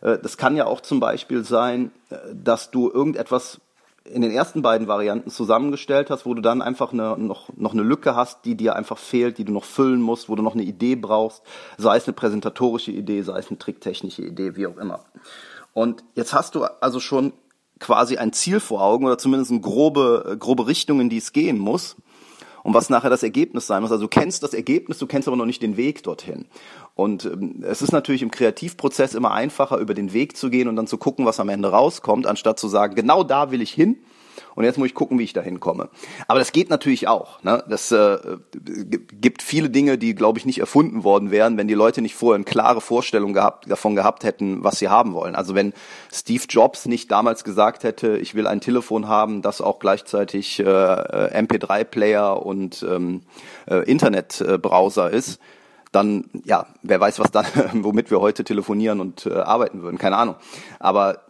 Äh, 0.00 0.18
das 0.18 0.36
kann 0.36 0.56
ja 0.56 0.66
auch 0.66 0.80
zum 0.80 0.98
Beispiel 0.98 1.44
sein, 1.44 1.92
äh, 2.10 2.16
dass 2.34 2.72
du 2.72 2.90
irgendetwas 2.90 3.60
in 4.04 4.22
den 4.22 4.32
ersten 4.32 4.62
beiden 4.62 4.88
Varianten 4.88 5.30
zusammengestellt 5.30 6.10
hast, 6.10 6.26
wo 6.26 6.34
du 6.34 6.42
dann 6.42 6.62
einfach 6.62 6.92
eine, 6.92 7.16
noch, 7.16 7.50
noch 7.56 7.74
eine 7.74 7.84
Lücke 7.84 8.16
hast, 8.16 8.44
die 8.44 8.56
dir 8.56 8.74
einfach 8.74 8.98
fehlt, 8.98 9.38
die 9.38 9.44
du 9.44 9.52
noch 9.52 9.64
füllen 9.64 10.02
musst, 10.02 10.28
wo 10.28 10.34
du 10.34 10.42
noch 10.42 10.54
eine 10.54 10.64
Idee 10.64 10.96
brauchst, 10.96 11.42
sei 11.78 11.96
es 11.96 12.08
eine 12.08 12.14
präsentatorische 12.14 12.90
Idee, 12.90 13.22
sei 13.22 13.38
es 13.38 13.50
eine 13.50 13.58
tricktechnische 13.58 14.22
Idee, 14.22 14.56
wie 14.56 14.66
auch 14.66 14.78
immer. 14.78 15.04
Und 15.74 16.04
jetzt 16.14 16.34
hast 16.34 16.56
du 16.56 16.64
also 16.64 16.98
schon 16.98 17.32
quasi 17.82 18.16
ein 18.16 18.32
Ziel 18.32 18.60
vor 18.60 18.82
Augen 18.82 19.04
oder 19.04 19.18
zumindest 19.18 19.50
eine 19.50 19.60
grobe, 19.60 20.36
grobe 20.38 20.66
Richtung, 20.66 21.00
in 21.00 21.10
die 21.10 21.18
es 21.18 21.32
gehen 21.32 21.58
muss. 21.58 21.96
und 22.62 22.74
was 22.74 22.90
nachher 22.90 23.10
das 23.10 23.24
Ergebnis 23.24 23.66
sein 23.66 23.82
muss. 23.82 23.90
Also 23.90 24.04
du 24.04 24.08
kennst 24.08 24.44
das 24.44 24.54
Ergebnis, 24.54 24.98
du 24.98 25.08
kennst 25.08 25.26
aber 25.26 25.36
noch 25.36 25.46
nicht 25.46 25.62
den 25.62 25.76
Weg 25.76 26.04
dorthin. 26.04 26.46
Und 26.94 27.24
ähm, 27.24 27.64
es 27.66 27.82
ist 27.82 27.90
natürlich 27.90 28.22
im 28.22 28.30
Kreativprozess 28.30 29.14
immer 29.14 29.32
einfacher, 29.32 29.78
über 29.78 29.94
den 29.94 30.12
Weg 30.12 30.36
zu 30.36 30.48
gehen 30.48 30.68
und 30.68 30.76
dann 30.76 30.86
zu 30.86 30.96
gucken, 30.96 31.26
was 31.26 31.40
am 31.40 31.48
Ende 31.48 31.70
rauskommt, 31.70 32.26
anstatt 32.26 32.60
zu 32.60 32.68
sagen, 32.68 32.94
genau 32.94 33.24
da 33.24 33.50
will 33.50 33.62
ich 33.62 33.72
hin 33.72 33.98
und 34.54 34.64
jetzt 34.64 34.78
muss 34.78 34.86
ich 34.86 34.94
gucken, 34.94 35.18
wie 35.18 35.24
ich 35.24 35.32
da 35.32 35.40
hinkomme. 35.40 35.88
Aber 36.28 36.38
das 36.38 36.52
geht 36.52 36.70
natürlich 36.70 37.08
auch. 37.08 37.42
Ne? 37.42 37.64
Das 37.68 37.92
äh, 37.92 38.18
gibt 39.20 39.42
viele 39.42 39.70
Dinge, 39.70 39.98
die, 39.98 40.14
glaube 40.14 40.38
ich, 40.38 40.46
nicht 40.46 40.58
erfunden 40.58 41.04
worden 41.04 41.30
wären, 41.30 41.56
wenn 41.56 41.68
die 41.68 41.74
Leute 41.74 42.02
nicht 42.02 42.14
vorher 42.14 42.36
eine 42.36 42.44
klare 42.44 42.80
Vorstellung 42.80 43.32
gehabt, 43.32 43.70
davon 43.70 43.94
gehabt 43.94 44.24
hätten, 44.24 44.64
was 44.64 44.78
sie 44.78 44.88
haben 44.88 45.14
wollen. 45.14 45.34
Also 45.34 45.54
wenn 45.54 45.72
Steve 46.12 46.44
Jobs 46.48 46.86
nicht 46.86 47.10
damals 47.10 47.44
gesagt 47.44 47.84
hätte, 47.84 48.18
ich 48.18 48.34
will 48.34 48.46
ein 48.46 48.60
Telefon 48.60 49.08
haben, 49.08 49.42
das 49.42 49.60
auch 49.60 49.78
gleichzeitig 49.78 50.60
äh, 50.60 50.64
MP3-Player 50.64 52.44
und 52.44 52.84
ähm, 52.88 53.22
äh, 53.66 53.84
Internetbrowser 53.90 55.10
ist, 55.10 55.40
dann, 55.92 56.30
ja, 56.44 56.66
wer 56.82 57.00
weiß, 57.00 57.20
was 57.20 57.30
dann, 57.30 57.46
womit 57.84 58.10
wir 58.10 58.20
heute 58.20 58.44
telefonieren 58.44 59.00
und 59.00 59.26
äh, 59.26 59.34
arbeiten 59.34 59.82
würden, 59.82 59.98
keine 59.98 60.16
Ahnung. 60.16 60.36
Aber 60.80 61.20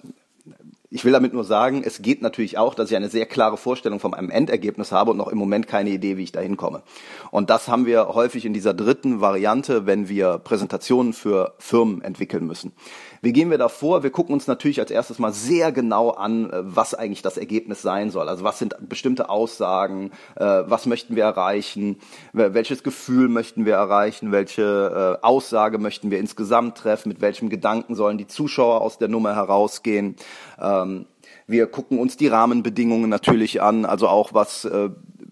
ich 0.92 1.06
will 1.06 1.12
damit 1.12 1.32
nur 1.32 1.44
sagen, 1.44 1.82
es 1.84 2.02
geht 2.02 2.20
natürlich 2.20 2.58
auch, 2.58 2.74
dass 2.74 2.90
ich 2.90 2.96
eine 2.96 3.08
sehr 3.08 3.24
klare 3.24 3.56
Vorstellung 3.56 3.98
von 3.98 4.12
einem 4.12 4.28
Endergebnis 4.28 4.92
habe 4.92 5.12
und 5.12 5.16
noch 5.16 5.28
im 5.28 5.38
Moment 5.38 5.66
keine 5.66 5.88
Idee, 5.88 6.18
wie 6.18 6.24
ich 6.24 6.32
da 6.32 6.40
hinkomme. 6.40 6.82
Und 7.30 7.48
das 7.48 7.68
haben 7.68 7.86
wir 7.86 8.08
häufig 8.08 8.44
in 8.44 8.52
dieser 8.52 8.74
dritten 8.74 9.22
Variante, 9.22 9.86
wenn 9.86 10.10
wir 10.10 10.36
Präsentationen 10.38 11.14
für 11.14 11.54
Firmen 11.58 12.02
entwickeln 12.02 12.46
müssen. 12.46 12.72
Wie 13.22 13.32
gehen 13.32 13.50
wir 13.50 13.58
da 13.58 13.68
vor? 13.68 14.02
Wir 14.02 14.10
gucken 14.10 14.34
uns 14.34 14.48
natürlich 14.48 14.80
als 14.80 14.90
erstes 14.90 15.18
mal 15.18 15.32
sehr 15.32 15.70
genau 15.70 16.10
an, 16.10 16.50
äh, 16.50 16.60
was 16.62 16.92
eigentlich 16.92 17.22
das 17.22 17.38
Ergebnis 17.38 17.80
sein 17.80 18.10
soll. 18.10 18.28
Also 18.28 18.44
was 18.44 18.58
sind 18.58 18.76
bestimmte 18.88 19.30
Aussagen, 19.30 20.10
äh, 20.34 20.44
was 20.44 20.86
möchten 20.86 21.16
wir 21.16 21.22
erreichen, 21.22 22.00
welches 22.32 22.82
Gefühl 22.82 23.28
möchten 23.28 23.64
wir 23.64 23.74
erreichen, 23.74 24.32
welche 24.32 25.18
äh, 25.22 25.24
Aussage 25.24 25.78
möchten 25.78 26.10
wir 26.10 26.18
insgesamt 26.18 26.76
treffen, 26.76 27.08
mit 27.10 27.20
welchem 27.20 27.48
Gedanken 27.48 27.94
sollen 27.94 28.18
die 28.18 28.26
Zuschauer 28.26 28.80
aus 28.80 28.98
der 28.98 29.08
Nummer 29.08 29.36
herausgehen. 29.36 30.16
Ähm, 30.82 31.06
wir 31.46 31.66
gucken 31.66 31.98
uns 31.98 32.16
die 32.16 32.28
Rahmenbedingungen 32.28 33.10
natürlich 33.10 33.62
an, 33.62 33.84
also 33.84 34.08
auch 34.08 34.32
was 34.34 34.64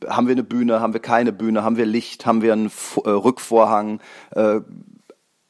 haben 0.09 0.27
wir 0.27 0.33
eine 0.33 0.43
Bühne, 0.43 0.81
haben 0.81 0.93
wir 0.93 1.01
keine 1.01 1.33
Bühne, 1.33 1.63
haben 1.63 1.77
wir 1.77 1.87
Licht, 1.87 2.27
haben 2.27 2.43
wir 2.43 2.53
einen 2.53 2.71
Rückvorhang, 3.05 4.01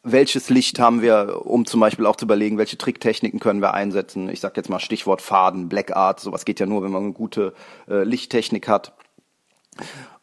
welches 0.03 0.49
Licht 0.49 0.79
haben 0.79 1.03
wir, 1.03 1.43
um 1.45 1.67
zum 1.67 1.81
Beispiel 1.81 2.07
auch 2.07 2.17
zu 2.17 2.25
überlegen, 2.25 2.59
welche 2.59 2.79
Tricktechniken 2.79 3.39
können 3.39 3.61
wir 3.61 3.75
einsetzen. 3.75 4.29
Ich 4.29 4.41
sage 4.41 4.55
jetzt 4.57 4.71
mal 4.71 4.81
Stichwort 4.81 5.21
Faden, 5.21 5.69
Black 5.69 5.95
Art, 5.95 6.21
sowas 6.21 6.45
geht 6.45 6.59
ja 6.61 6.67
nur, 6.67 6.83
wenn 6.83 6.91
man 6.91 7.05
eine 7.05 7.13
gute 7.13 7.53
äh, 7.89 8.03
Lichttechnik 8.05 8.67
hat. 8.67 8.95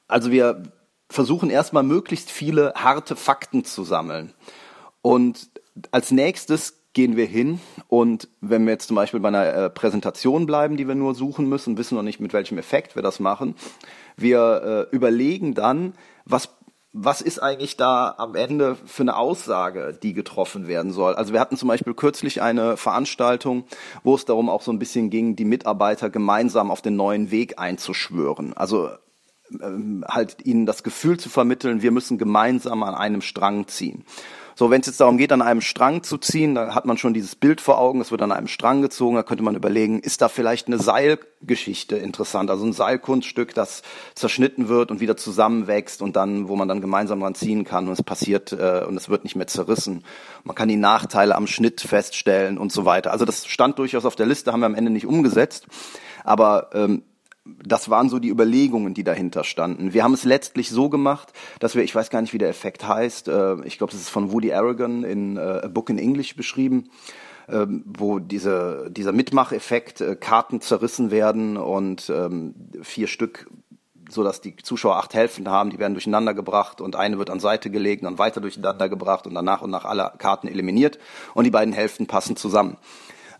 Also 0.07 0.31
wir 0.31 0.63
versuchen 1.09 1.49
erstmal 1.49 1.83
möglichst 1.83 2.31
viele 2.31 2.73
harte 2.75 3.15
Fakten 3.15 3.65
zu 3.65 3.83
sammeln. 3.83 4.33
Und 5.01 5.49
als 5.91 6.11
nächstes 6.11 6.79
gehen 6.97 7.15
wir 7.15 7.27
hin 7.27 7.59
und 7.89 8.27
wenn 8.41 8.65
wir 8.65 8.73
jetzt 8.73 8.87
zum 8.87 8.95
Beispiel 8.95 9.19
bei 9.19 9.27
einer 9.27 9.45
äh, 9.45 9.69
Präsentation 9.69 10.47
bleiben, 10.47 10.77
die 10.77 10.87
wir 10.87 10.95
nur 10.95 11.13
suchen 11.13 11.47
müssen, 11.47 11.77
wissen 11.77 11.93
noch 11.93 12.01
nicht, 12.01 12.19
mit 12.19 12.33
welchem 12.33 12.57
Effekt 12.57 12.95
wir 12.95 13.03
das 13.03 13.19
machen, 13.19 13.53
wir 14.15 14.87
äh, 14.91 14.95
überlegen 14.95 15.53
dann, 15.53 15.93
was 16.25 16.49
was 16.93 17.21
ist 17.21 17.37
eigentlich 17.37 17.77
da 17.77 18.15
am 18.17 18.33
Ende 18.33 18.75
für 18.87 19.03
eine 19.03 19.15
Aussage, 19.15 19.95
die 20.01 20.13
getroffen 20.13 20.67
werden 20.67 20.91
soll? 20.91 21.13
Also 21.13 21.33
wir 21.33 21.39
hatten 21.39 21.55
zum 21.55 21.67
Beispiel 21.67 21.93
kürzlich 21.93 22.41
eine 22.41 22.77
Veranstaltung, 22.77 23.65
wo 24.01 24.15
es 24.15 24.25
darum 24.25 24.49
auch 24.49 24.63
so 24.63 24.71
ein 24.71 24.79
bisschen 24.79 25.11
ging, 25.11 25.35
die 25.35 25.45
Mitarbeiter 25.45 26.09
gemeinsam 26.09 26.71
auf 26.71 26.81
den 26.81 26.95
neuen 26.95 27.29
Weg 27.29 27.59
einzuschwören. 27.59 28.53
Also 28.57 28.89
ähm, 29.61 30.03
halt 30.07 30.43
ihnen 30.45 30.65
das 30.65 30.81
Gefühl 30.81 31.19
zu 31.19 31.29
vermitteln, 31.29 31.83
wir 31.83 31.91
müssen 31.91 32.17
gemeinsam 32.17 32.81
an 32.81 32.95
einem 32.95 33.21
Strang 33.21 33.67
ziehen. 33.67 34.03
So, 34.59 34.71
wenn 34.71 34.81
es 34.81 34.87
jetzt 34.87 34.99
darum 34.99 35.19
geht, 35.19 35.31
an 35.31 35.43
einem 35.43 35.61
Strang 35.61 36.01
zu 36.01 36.17
ziehen, 36.17 36.55
da 36.55 36.73
hat 36.73 36.87
man 36.87 36.97
schon 36.97 37.13
dieses 37.13 37.35
Bild 37.35 37.61
vor 37.61 37.77
Augen, 37.77 38.01
es 38.01 38.09
wird 38.09 38.23
an 38.23 38.31
einem 38.31 38.47
Strang 38.47 38.81
gezogen, 38.81 39.15
da 39.15 39.21
könnte 39.21 39.43
man 39.43 39.53
überlegen, 39.53 39.99
ist 39.99 40.23
da 40.23 40.29
vielleicht 40.29 40.65
eine 40.65 40.79
Seilgeschichte 40.79 41.95
interessant, 41.95 42.49
also 42.49 42.65
ein 42.65 42.73
Seilkunststück, 42.73 43.53
das 43.53 43.83
zerschnitten 44.15 44.67
wird 44.67 44.89
und 44.89 44.99
wieder 44.99 45.15
zusammenwächst 45.15 46.01
und 46.01 46.15
dann, 46.15 46.47
wo 46.47 46.55
man 46.55 46.67
dann 46.67 46.81
gemeinsam 46.81 47.19
dran 47.19 47.35
ziehen 47.35 47.65
kann 47.65 47.85
und 47.85 47.93
es 47.93 48.01
passiert 48.01 48.51
äh, 48.51 48.83
und 48.87 48.97
es 48.97 49.09
wird 49.09 49.25
nicht 49.25 49.35
mehr 49.35 49.45
zerrissen. 49.45 50.03
Man 50.43 50.55
kann 50.55 50.69
die 50.69 50.75
Nachteile 50.75 51.35
am 51.35 51.45
Schnitt 51.45 51.81
feststellen 51.81 52.57
und 52.57 52.71
so 52.71 52.83
weiter. 52.83 53.11
Also 53.11 53.25
das 53.25 53.45
stand 53.45 53.77
durchaus 53.77 54.05
auf 54.05 54.15
der 54.15 54.25
Liste, 54.25 54.53
haben 54.53 54.61
wir 54.61 54.65
am 54.65 54.73
Ende 54.73 54.89
nicht 54.89 55.05
umgesetzt. 55.05 55.67
Aber 56.23 56.71
ähm, 56.73 57.03
das 57.63 57.89
waren 57.89 58.09
so 58.09 58.19
die 58.19 58.29
Überlegungen, 58.29 58.93
die 58.93 59.03
dahinter 59.03 59.43
standen. 59.43 59.93
Wir 59.93 60.03
haben 60.03 60.13
es 60.13 60.23
letztlich 60.23 60.69
so 60.69 60.89
gemacht, 60.89 61.33
dass 61.59 61.75
wir, 61.75 61.83
ich 61.83 61.95
weiß 61.95 62.09
gar 62.09 62.21
nicht, 62.21 62.33
wie 62.33 62.37
der 62.37 62.49
Effekt 62.49 62.87
heißt, 62.87 63.27
äh, 63.27 63.55
ich 63.65 63.77
glaube, 63.77 63.91
das 63.91 64.01
ist 64.01 64.09
von 64.09 64.31
Woody 64.31 64.53
Aragon 64.53 65.03
in 65.03 65.37
äh, 65.37 65.39
A 65.39 65.67
Book 65.67 65.89
in 65.89 65.99
English 65.99 66.35
beschrieben, 66.35 66.89
ähm, 67.49 67.83
wo 67.85 68.19
diese, 68.19 68.89
dieser 68.91 69.11
Mitmacheffekt, 69.11 70.01
äh, 70.01 70.15
Karten 70.15 70.61
zerrissen 70.61 71.11
werden 71.11 71.57
und 71.57 72.09
ähm, 72.09 72.55
vier 72.81 73.07
Stück 73.07 73.47
so 74.09 74.23
dass 74.23 74.41
die 74.41 74.55
Zuschauer 74.55 74.95
acht 74.95 75.13
Hälften 75.13 75.49
haben, 75.49 75.69
die 75.69 75.79
werden 75.79 75.93
durcheinander 75.93 76.33
gebracht 76.33 76.81
und 76.81 76.95
eine 76.95 77.17
wird 77.17 77.29
an 77.29 77.39
Seite 77.39 77.69
gelegt 77.69 78.05
und 78.05 78.17
weiter 78.17 78.41
durcheinander 78.41 78.89
gebracht 78.89 79.27
und 79.27 79.33
dann 79.33 79.45
nach 79.45 79.61
und 79.61 79.69
nach 79.69 79.85
alle 79.85 80.13
Karten 80.17 80.47
eliminiert 80.47 80.97
und 81.33 81.43
die 81.43 81.51
beiden 81.51 81.73
Hälften 81.73 82.07
passen 82.07 82.35
zusammen. 82.37 82.77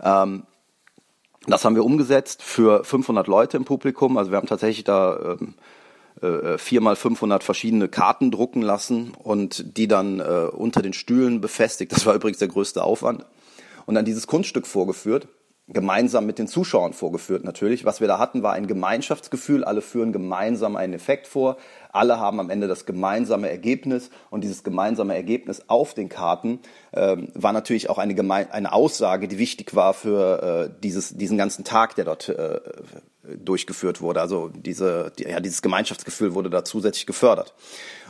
Ähm, 0.02 0.44
das 1.52 1.66
haben 1.66 1.76
wir 1.76 1.86
umgesetzt 1.86 2.44
für 2.44 2.84
500 2.84 3.28
Leute 3.28 3.58
im 3.58 3.66
Publikum. 3.66 4.18
Also 4.18 4.32
wir 4.32 4.38
haben 4.38 4.48
tatsächlich 4.48 4.84
da 4.84 5.38
ähm, 5.40 5.54
äh, 6.22 6.58
vier 6.58 6.82
mal 6.82 6.96
500 6.96 7.44
verschiedene 7.44 7.88
Karten 7.88 8.32
drucken 8.32 8.62
lassen 8.62 9.14
und 9.24 9.78
die 9.78 9.88
dann 9.88 10.20
äh, 10.20 10.50
unter 10.52 10.82
den 10.82 10.94
Stühlen 10.94 11.42
befestigt. 11.42 11.92
Das 11.92 12.06
war 12.06 12.16
übrigens 12.16 12.40
der 12.40 12.48
größte 12.48 12.84
Aufwand. 12.84 13.26
Und 13.86 13.96
dann 13.96 14.06
dieses 14.06 14.28
Kunststück 14.28 14.68
vorgeführt 14.68 15.28
gemeinsam 15.68 16.26
mit 16.26 16.40
den 16.40 16.48
Zuschauern 16.48 16.94
vorgeführt 16.94 17.44
natürlich. 17.44 17.84
Was 17.84 18.00
wir 18.00 18.08
da 18.08 18.20
hatten, 18.20 18.42
war 18.42 18.54
ein 18.54 18.68
Gemeinschaftsgefühl. 18.68 19.64
Alle 19.64 19.82
führen 19.82 20.14
gemeinsam 20.14 20.78
einen 20.78 20.94
Effekt 20.94 21.28
vor. 21.28 21.58
Alle 21.92 22.20
haben 22.20 22.40
am 22.40 22.50
Ende 22.50 22.68
das 22.68 22.86
gemeinsame 22.86 23.50
Ergebnis. 23.50 24.10
Und 24.30 24.44
dieses 24.44 24.64
gemeinsame 24.64 25.14
Ergebnis 25.16 25.64
auf 25.68 25.94
den 25.94 26.08
Karten 26.08 26.60
ähm, 26.94 27.30
war 27.34 27.52
natürlich 27.52 27.90
auch 27.90 27.98
eine, 27.98 28.16
Geme 28.16 28.48
eine 28.52 28.72
Aussage, 28.72 29.28
die 29.28 29.38
wichtig 29.38 29.76
war 29.76 29.94
für 29.94 30.70
äh, 30.72 30.82
dieses, 30.82 31.18
diesen 31.18 31.38
ganzen 31.38 31.66
Tag, 31.66 31.96
der 31.96 32.06
dort 32.06 32.30
äh, 32.30 32.62
durchgeführt 33.24 34.00
wurde. 34.00 34.22
Also 34.22 34.48
diese, 34.50 35.12
die, 35.18 35.24
ja, 35.24 35.42
dieses 35.42 35.62
Gemeinschaftsgefühl 35.62 36.34
wurde 36.34 36.50
da 36.50 36.64
zusätzlich 36.64 37.06
gefördert. 37.06 37.54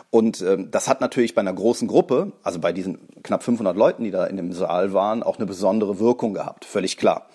Und 0.10 0.42
ähm, 0.42 0.72
das 0.72 0.88
hat 0.88 1.02
natürlich 1.02 1.36
bei 1.36 1.42
einer 1.42 1.54
großen 1.54 1.88
Gruppe, 1.88 2.32
also 2.44 2.60
bei 2.60 2.72
diesen 2.72 3.00
knapp 3.24 3.44
500 3.44 3.76
Leuten, 3.76 4.04
die 4.04 4.12
da 4.12 4.26
in 4.26 4.38
dem 4.38 4.54
Saal 4.54 4.94
waren, 4.94 5.22
auch 5.22 5.38
eine 5.38 5.46
besondere 5.46 6.00
Wirkung 6.00 6.34
gehabt, 6.34 6.66
völlig 6.66 6.98
klar. 6.98 7.28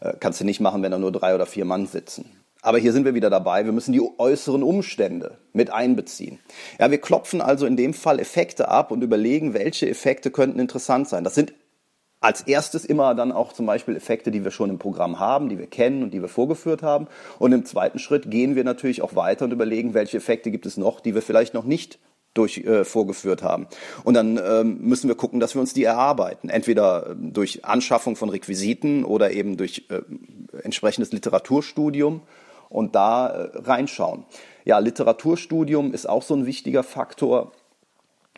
Äh, 0.00 0.14
kannst 0.18 0.40
du 0.40 0.44
nicht 0.44 0.60
machen, 0.60 0.82
wenn 0.82 0.90
da 0.90 0.98
nur 0.98 1.12
drei 1.12 1.34
oder 1.34 1.46
vier 1.46 1.64
Mann 1.64 1.86
sitzen. 1.86 2.30
Aber 2.60 2.78
hier 2.78 2.92
sind 2.92 3.04
wir 3.04 3.14
wieder 3.14 3.30
dabei, 3.30 3.64
wir 3.64 3.72
müssen 3.72 3.92
die 3.92 4.02
äußeren 4.18 4.62
Umstände 4.62 5.38
mit 5.52 5.70
einbeziehen. 5.70 6.40
Ja, 6.80 6.90
wir 6.90 6.98
klopfen 6.98 7.40
also 7.40 7.66
in 7.66 7.76
dem 7.76 7.94
Fall 7.94 8.18
Effekte 8.18 8.68
ab 8.68 8.90
und 8.90 9.02
überlegen, 9.02 9.54
welche 9.54 9.88
Effekte 9.88 10.30
könnten 10.30 10.58
interessant 10.58 11.08
sein. 11.08 11.22
Das 11.22 11.36
sind 11.36 11.52
als 12.20 12.42
erstes 12.42 12.84
immer 12.84 13.14
dann 13.14 13.32
auch 13.32 13.52
zum 13.52 13.66
Beispiel 13.66 13.96
Effekte, 13.96 14.30
die 14.30 14.42
wir 14.44 14.50
schon 14.50 14.70
im 14.70 14.78
Programm 14.78 15.20
haben, 15.20 15.48
die 15.48 15.58
wir 15.58 15.68
kennen 15.68 16.02
und 16.02 16.12
die 16.12 16.20
wir 16.20 16.28
vorgeführt 16.28 16.82
haben. 16.82 17.06
Und 17.38 17.52
im 17.52 17.64
zweiten 17.64 17.98
Schritt 17.98 18.30
gehen 18.30 18.56
wir 18.56 18.64
natürlich 18.64 19.02
auch 19.02 19.14
weiter 19.14 19.44
und 19.44 19.52
überlegen, 19.52 19.94
welche 19.94 20.16
Effekte 20.16 20.50
gibt 20.50 20.66
es 20.66 20.76
noch, 20.76 21.00
die 21.00 21.14
wir 21.14 21.22
vielleicht 21.22 21.54
noch 21.54 21.64
nicht 21.64 21.98
durch, 22.34 22.58
äh, 22.58 22.84
vorgeführt 22.84 23.42
haben. 23.42 23.66
Und 24.04 24.14
dann 24.14 24.38
ähm, 24.42 24.78
müssen 24.80 25.08
wir 25.08 25.16
gucken, 25.16 25.40
dass 25.40 25.54
wir 25.54 25.60
uns 25.60 25.74
die 25.74 25.84
erarbeiten. 25.84 26.48
Entweder 26.48 27.10
ähm, 27.10 27.32
durch 27.32 27.64
Anschaffung 27.64 28.16
von 28.16 28.28
Requisiten 28.28 29.04
oder 29.04 29.30
eben 29.32 29.56
durch 29.56 29.86
äh, 29.88 30.00
entsprechendes 30.62 31.12
Literaturstudium 31.12 32.22
und 32.68 32.94
da 32.94 33.28
äh, 33.28 33.50
reinschauen. 33.58 34.24
Ja, 34.64 34.78
Literaturstudium 34.78 35.92
ist 35.92 36.08
auch 36.08 36.22
so 36.22 36.34
ein 36.34 36.46
wichtiger 36.46 36.82
Faktor. 36.82 37.52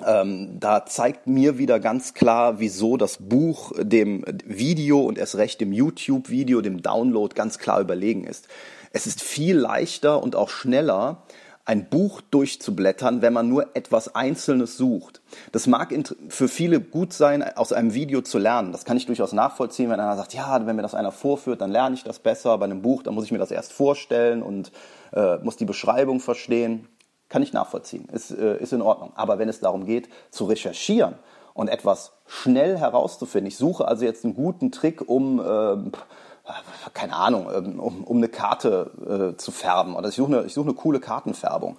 Ähm, 0.06 0.58
da 0.60 0.86
zeigt 0.86 1.26
mir 1.26 1.58
wieder 1.58 1.80
ganz 1.80 2.14
klar, 2.14 2.60
wieso 2.60 2.96
das 2.96 3.18
Buch 3.18 3.72
dem 3.78 4.24
Video 4.44 5.00
und 5.00 5.18
erst 5.18 5.36
recht 5.36 5.60
dem 5.60 5.72
YouTube-Video, 5.72 6.60
dem 6.60 6.82
Download 6.82 7.34
ganz 7.34 7.58
klar 7.58 7.80
überlegen 7.80 8.24
ist. 8.24 8.48
Es 8.92 9.06
ist 9.06 9.22
viel 9.22 9.56
leichter 9.56 10.22
und 10.22 10.36
auch 10.36 10.48
schneller, 10.48 11.22
ein 11.64 11.88
Buch 11.88 12.20
durchzublättern, 12.20 13.22
wenn 13.22 13.32
man 13.32 13.48
nur 13.48 13.76
etwas 13.76 14.14
Einzelnes 14.14 14.76
sucht. 14.76 15.20
Das 15.52 15.68
mag 15.68 15.94
für 16.28 16.48
viele 16.48 16.80
gut 16.80 17.12
sein, 17.12 17.44
aus 17.56 17.72
einem 17.72 17.94
Video 17.94 18.22
zu 18.22 18.38
lernen. 18.38 18.72
Das 18.72 18.84
kann 18.84 18.96
ich 18.96 19.06
durchaus 19.06 19.32
nachvollziehen, 19.32 19.88
wenn 19.90 20.00
einer 20.00 20.16
sagt, 20.16 20.34
ja, 20.34 20.66
wenn 20.66 20.74
mir 20.74 20.82
das 20.82 20.96
einer 20.96 21.12
vorführt, 21.12 21.60
dann 21.60 21.70
lerne 21.70 21.94
ich 21.94 22.02
das 22.02 22.18
besser. 22.18 22.58
Bei 22.58 22.64
einem 22.64 22.82
Buch, 22.82 23.04
dann 23.04 23.14
muss 23.14 23.24
ich 23.24 23.30
mir 23.30 23.38
das 23.38 23.52
erst 23.52 23.72
vorstellen 23.72 24.42
und 24.42 24.72
äh, 25.12 25.36
muss 25.38 25.58
die 25.58 25.64
Beschreibung 25.64 26.18
verstehen. 26.18 26.88
Kann 27.30 27.42
ich 27.44 27.52
nachvollziehen, 27.52 28.08
ist, 28.12 28.32
äh, 28.32 28.58
ist 28.58 28.72
in 28.72 28.82
Ordnung. 28.82 29.12
Aber 29.14 29.38
wenn 29.38 29.48
es 29.48 29.60
darum 29.60 29.86
geht, 29.86 30.08
zu 30.30 30.46
recherchieren 30.46 31.14
und 31.54 31.68
etwas 31.68 32.12
schnell 32.26 32.76
herauszufinden, 32.76 33.46
ich 33.46 33.56
suche 33.56 33.86
also 33.86 34.04
jetzt 34.04 34.24
einen 34.24 34.34
guten 34.34 34.72
Trick, 34.72 35.08
um, 35.08 35.38
äh, 35.40 35.76
keine 36.92 37.14
Ahnung, 37.14 37.48
ähm, 37.54 37.78
um, 37.78 38.02
um 38.02 38.16
eine 38.16 38.28
Karte 38.28 39.32
äh, 39.34 39.36
zu 39.38 39.52
färben 39.52 39.94
oder 39.94 40.08
ich 40.08 40.16
suche 40.16 40.38
eine, 40.38 40.46
ich 40.46 40.52
suche 40.52 40.70
eine 40.70 40.74
coole 40.74 40.98
Kartenfärbung, 40.98 41.78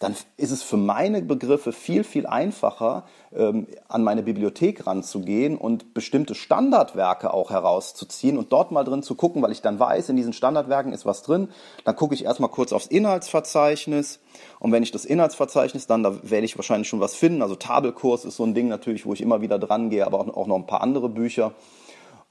dann 0.00 0.16
ist 0.38 0.50
es 0.50 0.62
für 0.62 0.78
meine 0.78 1.20
Begriffe 1.20 1.72
viel, 1.72 2.04
viel 2.04 2.26
einfacher, 2.26 3.04
ähm, 3.36 3.66
an 3.86 4.02
meine 4.02 4.22
Bibliothek 4.22 4.86
ranzugehen 4.86 5.58
und 5.58 5.92
bestimmte 5.92 6.34
Standardwerke 6.34 7.32
auch 7.34 7.50
herauszuziehen 7.50 8.38
und 8.38 8.50
dort 8.50 8.72
mal 8.72 8.82
drin 8.82 9.02
zu 9.02 9.14
gucken, 9.14 9.42
weil 9.42 9.52
ich 9.52 9.60
dann 9.60 9.78
weiß, 9.78 10.08
in 10.08 10.16
diesen 10.16 10.32
Standardwerken 10.32 10.94
ist 10.94 11.04
was 11.04 11.22
drin. 11.22 11.48
Dann 11.84 11.96
gucke 11.96 12.14
ich 12.14 12.24
erstmal 12.24 12.48
kurz 12.48 12.72
aufs 12.72 12.86
Inhaltsverzeichnis 12.86 14.20
und 14.58 14.72
wenn 14.72 14.82
ich 14.82 14.90
das 14.90 15.04
Inhaltsverzeichnis 15.04 15.86
dann, 15.86 16.02
da 16.02 16.18
werde 16.22 16.46
ich 16.46 16.56
wahrscheinlich 16.56 16.88
schon 16.88 17.00
was 17.00 17.14
finden. 17.14 17.42
Also 17.42 17.54
Tabelkurs 17.54 18.24
ist 18.24 18.36
so 18.36 18.44
ein 18.44 18.54
Ding 18.54 18.68
natürlich, 18.68 19.04
wo 19.04 19.12
ich 19.12 19.20
immer 19.20 19.42
wieder 19.42 19.58
dran 19.58 19.90
gehe, 19.90 20.06
aber 20.06 20.18
auch 20.18 20.46
noch 20.46 20.56
ein 20.56 20.66
paar 20.66 20.80
andere 20.80 21.10
Bücher. 21.10 21.52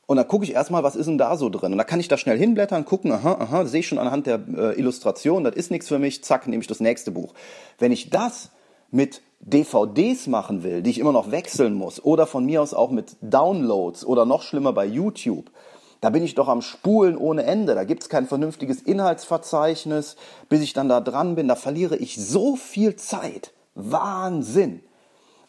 Und 0.10 0.18
dann 0.18 0.28
gucke 0.28 0.44
ich 0.44 0.56
erstmal, 0.56 0.82
was 0.82 0.96
ist 0.96 1.06
denn 1.06 1.20
da 1.20 1.38
so 1.38 1.50
drin? 1.50 1.72
Und 1.72 1.78
da 1.78 1.84
kann 1.84 2.00
ich 2.00 2.08
da 2.08 2.18
schnell 2.18 2.36
hinblättern, 2.36 2.84
gucken, 2.84 3.12
aha, 3.12 3.34
aha, 3.34 3.66
sehe 3.66 3.82
ich 3.82 3.88
schon 3.88 4.00
anhand 4.00 4.26
der 4.26 4.40
äh, 4.58 4.80
Illustration, 4.80 5.44
das 5.44 5.54
ist 5.54 5.70
nichts 5.70 5.88
für 5.88 6.00
mich, 6.00 6.24
zack, 6.24 6.48
nehme 6.48 6.62
ich 6.62 6.68
das 6.68 6.80
nächste 6.80 7.12
Buch. 7.12 7.36
Wenn 7.78 7.92
ich 7.92 8.10
das 8.10 8.50
mit 8.90 9.22
DVDs 9.40 10.26
machen 10.26 10.64
will, 10.64 10.82
die 10.82 10.90
ich 10.90 10.98
immer 10.98 11.12
noch 11.12 11.30
wechseln 11.30 11.76
muss, 11.76 12.04
oder 12.04 12.26
von 12.26 12.44
mir 12.44 12.64
aus 12.64 12.74
auch 12.74 12.90
mit 12.90 13.18
Downloads 13.22 14.04
oder 14.04 14.26
noch 14.26 14.42
schlimmer 14.42 14.74
bei 14.74 14.88
YouTube, 14.88 15.52
da 16.02 16.10
bin 16.10 16.24
ich 16.24 16.34
doch 16.34 16.48
am 16.48 16.64
Spulen 16.64 17.16
ohne 17.16 17.44
Ende. 17.44 17.76
Da 17.76 17.84
gibt's 17.84 18.10
kein 18.10 18.26
vernünftiges 18.26 18.82
Inhaltsverzeichnis, 18.82 20.16
bis 20.50 20.62
ich 20.62 20.74
dann 20.74 20.90
da 20.90 21.02
dran 21.02 21.36
bin. 21.36 21.48
Da 21.48 21.56
verliere 21.56 21.98
ich 21.98 22.16
so 22.18 22.56
viel 22.56 22.96
Zeit. 22.96 23.54
Wahnsinn. 23.76 24.82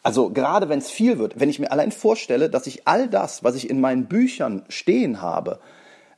Also 0.03 0.31
gerade 0.31 0.69
wenn 0.69 0.79
es 0.79 0.89
viel 0.89 1.19
wird, 1.19 1.39
wenn 1.39 1.49
ich 1.49 1.59
mir 1.59 1.71
allein 1.71 1.91
vorstelle, 1.91 2.49
dass 2.49 2.67
ich 2.67 2.87
all 2.87 3.07
das, 3.07 3.43
was 3.43 3.55
ich 3.55 3.69
in 3.69 3.79
meinen 3.79 4.07
Büchern 4.07 4.63
stehen 4.67 5.21
habe, 5.21 5.59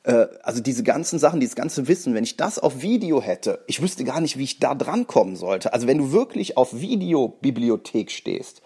äh, 0.03 0.27
also 0.43 0.61
diese 0.61 0.83
ganzen 0.83 1.19
Sachen, 1.19 1.39
dieses 1.39 1.55
ganze 1.55 1.87
Wissen, 1.87 2.13
wenn 2.13 2.23
ich 2.23 2.37
das 2.37 2.59
auf 2.59 2.81
Video 2.81 3.21
hätte, 3.21 3.63
ich 3.67 3.81
wüsste 3.81 4.03
gar 4.03 4.21
nicht, 4.21 4.37
wie 4.37 4.43
ich 4.43 4.59
da 4.59 4.75
dran 4.75 5.07
kommen 5.07 5.35
sollte. 5.35 5.73
Also 5.73 5.87
wenn 5.87 5.97
du 5.97 6.11
wirklich 6.11 6.55
auf 6.57 6.79
Videobibliothek 6.79 8.11
stehst, 8.11 8.61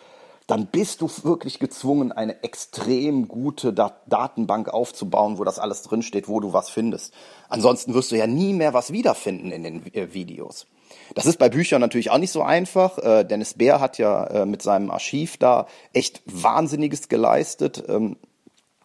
dann 0.46 0.68
bist 0.68 1.02
du 1.02 1.10
wirklich 1.24 1.60
gezwungen, 1.60 2.14
eine 2.14 2.42
extrem 2.44 3.28
gute 3.28 3.74
Dat 3.74 4.04
Datenbank 4.08 4.70
aufzubauen, 4.70 5.38
wo 5.40 5.44
das 5.44 5.60
alles 5.60 5.82
drinsteht, 5.82 6.30
wo 6.30 6.40
du 6.40 6.54
was 6.54 6.70
findest. 6.70 7.14
Ansonsten 7.50 7.94
wirst 7.94 8.12
du 8.12 8.18
ja 8.18 8.28
nie 8.28 8.54
mehr 8.54 8.74
was 8.74 8.94
wiederfinden 8.94 9.52
in 9.52 9.64
den 9.64 9.94
äh, 9.94 10.14
Videos. 10.14 10.68
Das 11.16 11.26
ist 11.26 11.40
bei 11.40 11.50
Büchern 11.50 11.82
natürlich 11.82 12.12
auch 12.12 12.18
nicht 12.18 12.32
so 12.32 12.42
einfach. 12.42 12.98
Äh, 12.98 13.24
Dennis 13.24 13.56
Bär 13.56 13.80
hat 13.80 13.98
ja 13.98 14.26
äh, 14.28 14.46
mit 14.46 14.62
seinem 14.62 14.92
Archiv 14.92 15.38
da 15.38 15.68
echt 15.94 16.22
Wahnsinniges 16.26 17.10
geleistet. 17.10 17.84
Ähm, 17.88 18.18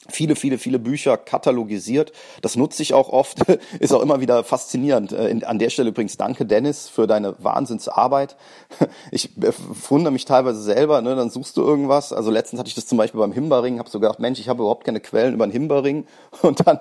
viele, 0.08 0.36
viele, 0.36 0.58
viele 0.58 0.78
Bücher 0.78 1.16
katalogisiert. 1.16 2.12
Das 2.40 2.56
nutze 2.56 2.82
ich 2.82 2.94
auch 2.94 3.08
oft, 3.08 3.40
ist 3.78 3.92
auch 3.92 4.02
immer 4.02 4.20
wieder 4.20 4.44
faszinierend. 4.44 5.12
Äh, 5.12 5.40
an 5.44 5.58
der 5.58 5.70
Stelle 5.70 5.90
übrigens 5.90 6.16
danke 6.16 6.46
Dennis 6.46 6.88
für 6.88 7.06
deine 7.06 7.34
Wahnsinnsarbeit. 7.42 8.36
Ich 9.10 9.30
wundere 9.88 10.12
mich 10.12 10.24
teilweise 10.24 10.62
selber, 10.62 11.02
ne? 11.02 11.14
dann 11.14 11.30
suchst 11.30 11.56
du 11.56 11.62
irgendwas. 11.62 12.12
Also 12.12 12.30
letztens 12.30 12.60
hatte 12.60 12.68
ich 12.68 12.74
das 12.74 12.86
zum 12.86 12.98
Beispiel 12.98 13.20
beim 13.20 13.32
Himbeerring, 13.32 13.78
habe 13.78 13.90
so 13.90 14.00
gedacht, 14.00 14.20
Mensch, 14.20 14.40
ich 14.40 14.48
habe 14.48 14.62
überhaupt 14.62 14.84
keine 14.84 15.00
Quellen 15.00 15.34
über 15.34 15.46
den 15.46 15.52
Himbeerring 15.52 16.06
und 16.42 16.66
dann 16.66 16.80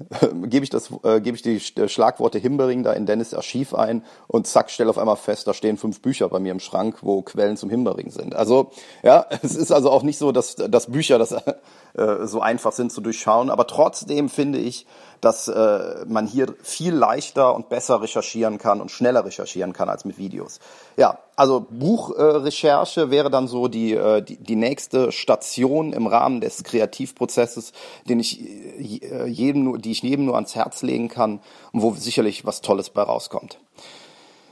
gebe 0.44 0.64
ich 0.64 0.70
das, 0.70 0.90
äh, 1.02 1.20
gebe 1.20 1.36
ich 1.36 1.42
die 1.42 1.60
Schlagworte 1.88 2.38
Himbering 2.38 2.82
da 2.82 2.92
in 2.92 3.06
Dennis 3.06 3.34
Archiv 3.34 3.74
ein 3.74 4.04
und 4.26 4.46
zack, 4.46 4.70
stelle 4.70 4.90
auf 4.90 4.98
einmal 4.98 5.16
fest, 5.16 5.46
da 5.46 5.54
stehen 5.54 5.76
fünf 5.76 6.00
Bücher 6.00 6.28
bei 6.28 6.38
mir 6.38 6.52
im 6.52 6.60
Schrank, 6.60 6.98
wo 7.02 7.22
Quellen 7.22 7.56
zum 7.56 7.70
Himbering 7.70 8.10
sind. 8.10 8.34
Also 8.34 8.70
ja, 9.02 9.26
es 9.42 9.56
ist 9.56 9.72
also 9.72 9.90
auch 9.90 10.02
nicht 10.02 10.18
so, 10.18 10.32
dass, 10.32 10.56
dass 10.56 10.90
Bücher 10.90 11.18
das 11.18 11.32
äh, 11.94 12.26
so 12.26 12.40
einfach 12.40 12.72
sind 12.72 12.92
zu 12.92 13.00
durchschauen, 13.00 13.50
aber 13.50 13.66
trotzdem 13.66 14.28
finde 14.28 14.58
ich, 14.58 14.86
dass 15.20 15.48
äh, 15.48 16.04
man 16.06 16.26
hier 16.26 16.54
viel 16.62 16.94
leichter 16.94 17.54
und 17.54 17.68
besser 17.68 18.00
recherchieren 18.00 18.58
kann 18.58 18.80
und 18.80 18.90
schneller 18.90 19.24
recherchieren 19.24 19.72
kann 19.72 19.88
als 19.88 20.04
mit 20.04 20.16
Videos. 20.18 20.60
Ja, 20.96 21.18
also 21.38 21.64
Buchrecherche 21.70 23.02
äh, 23.02 23.10
wäre 23.12 23.30
dann 23.30 23.46
so 23.46 23.68
die, 23.68 23.92
äh, 23.92 24.22
die, 24.22 24.38
die 24.38 24.56
nächste 24.56 25.12
Station 25.12 25.92
im 25.92 26.08
Rahmen 26.08 26.40
des 26.40 26.64
Kreativprozesses, 26.64 27.72
den 28.08 28.18
ich 28.18 28.40
äh, 28.42 29.24
jedem 29.26 29.62
nur, 29.62 29.78
die 29.78 29.92
ich 29.92 30.02
jedem 30.02 30.24
nur 30.24 30.34
ans 30.34 30.56
Herz 30.56 30.82
legen 30.82 31.06
kann 31.06 31.38
und 31.70 31.82
wo 31.82 31.94
sicherlich 31.94 32.44
was 32.44 32.60
Tolles 32.60 32.90
bei 32.90 33.02
rauskommt. 33.02 33.60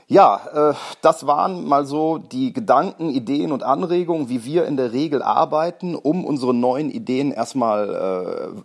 Ja, 0.09 0.71
äh, 0.71 0.73
das 1.01 1.27
waren 1.27 1.67
mal 1.67 1.85
so 1.85 2.17
die 2.17 2.53
Gedanken, 2.53 3.09
Ideen 3.09 3.51
und 3.51 3.63
Anregungen, 3.63 4.29
wie 4.29 4.45
wir 4.45 4.65
in 4.65 4.77
der 4.77 4.93
Regel 4.93 5.21
arbeiten, 5.21 5.95
um 5.95 6.23
unsere 6.23 6.53
neuen 6.53 6.89
Ideen 6.89 7.33
erstmal 7.33 7.89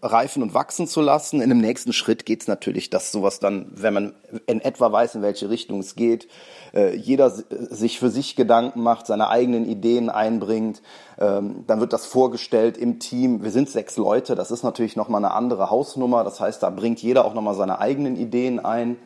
äh, 0.01 0.07
reifen 0.07 0.45
und 0.45 0.55
wachsen 0.55 0.87
zu 0.87 1.01
lassen. 1.01 1.41
In 1.41 1.49
dem 1.49 1.61
nächsten 1.61 1.93
Schritt 1.93 2.27
geht 2.27 2.43
es 2.43 2.47
natürlich, 2.47 2.91
dass 2.91 3.11
sowas 3.11 3.41
dann, 3.41 3.67
wenn 3.75 3.93
man 3.93 4.15
in 4.47 4.61
etwa 4.61 4.93
weiß, 4.93 5.17
in 5.17 5.23
welche 5.23 5.51
Richtung 5.51 5.81
es 5.81 5.97
geht, 5.97 6.29
äh, 6.75 6.95
jeder 6.95 7.31
sich 7.31 7.99
für 7.99 8.11
sich 8.11 8.37
Gedanken 8.37 8.81
macht, 8.81 9.09
seine 9.09 9.29
eigenen 9.29 9.67
Ideen 9.69 10.11
einbringt. 10.11 10.81
Ähm, 11.19 11.65
dann 11.67 11.81
wird 11.81 11.93
das 11.93 12.07
vorgestellt 12.07 12.79
im 12.79 13.01
Team. 13.01 13.43
Wir 13.43 13.51
sind 13.51 13.69
sechs 13.69 13.97
Leute, 13.97 14.37
das 14.37 14.53
ist 14.53 14.63
natürlich 14.63 14.95
nochmal 14.95 15.25
eine 15.25 15.35
andere 15.35 15.71
Hausnummer. 15.71 16.23
Das 16.23 16.39
heißt, 16.39 16.63
da 16.63 16.71
bringt 16.71 17.03
jeder 17.03 17.25
auch 17.25 17.35
nochmal 17.35 17.57
seine 17.57 17.81
eigenen 17.81 18.15
Ideen 18.15 18.65
ein. 18.65 18.97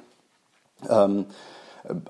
Ähm, 0.91 1.25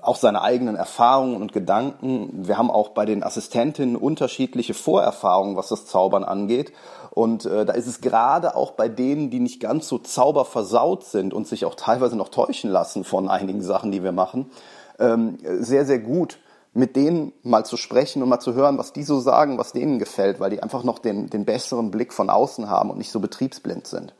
auch 0.01 0.15
seine 0.15 0.41
eigenen 0.41 0.75
Erfahrungen 0.75 1.41
und 1.41 1.53
Gedanken. 1.53 2.47
Wir 2.47 2.57
haben 2.57 2.71
auch 2.71 2.89
bei 2.89 3.05
den 3.05 3.23
Assistentinnen 3.23 3.95
unterschiedliche 3.95 4.73
Vorerfahrungen, 4.73 5.55
was 5.55 5.69
das 5.69 5.85
Zaubern 5.85 6.23
angeht. 6.23 6.71
Und 7.11 7.45
äh, 7.45 7.65
da 7.65 7.73
ist 7.73 7.87
es 7.87 8.01
gerade 8.01 8.55
auch 8.55 8.71
bei 8.71 8.89
denen, 8.89 9.29
die 9.29 9.39
nicht 9.39 9.59
ganz 9.59 9.87
so 9.87 9.97
zauberversaut 9.97 11.03
sind 11.03 11.33
und 11.33 11.47
sich 11.47 11.65
auch 11.65 11.75
teilweise 11.75 12.15
noch 12.15 12.29
täuschen 12.29 12.69
lassen 12.69 13.03
von 13.03 13.29
einigen 13.29 13.61
Sachen, 13.61 13.91
die 13.91 14.03
wir 14.03 14.11
machen, 14.11 14.51
ähm, 14.99 15.37
sehr, 15.59 15.85
sehr 15.85 15.99
gut, 15.99 16.37
mit 16.77 16.95
denen 16.95 17.33
mal 17.41 17.65
zu 17.65 17.75
sprechen 17.75 18.21
und 18.21 18.29
mal 18.29 18.39
zu 18.39 18.53
hören, 18.53 18.77
was 18.77 18.93
die 18.93 19.01
so 19.01 19.19
sagen, 19.19 19.57
was 19.57 19.73
denen 19.73 19.97
gefällt, 19.97 20.39
weil 20.39 20.51
die 20.51 20.61
einfach 20.61 20.83
noch 20.83 20.99
den, 20.99 21.27
den 21.27 21.43
besseren 21.43 21.89
Blick 21.89 22.13
von 22.13 22.29
außen 22.29 22.69
haben 22.69 22.91
und 22.91 22.99
nicht 22.99 23.11
so 23.11 23.19
betriebsblind 23.19 23.87
sind. 23.87 24.13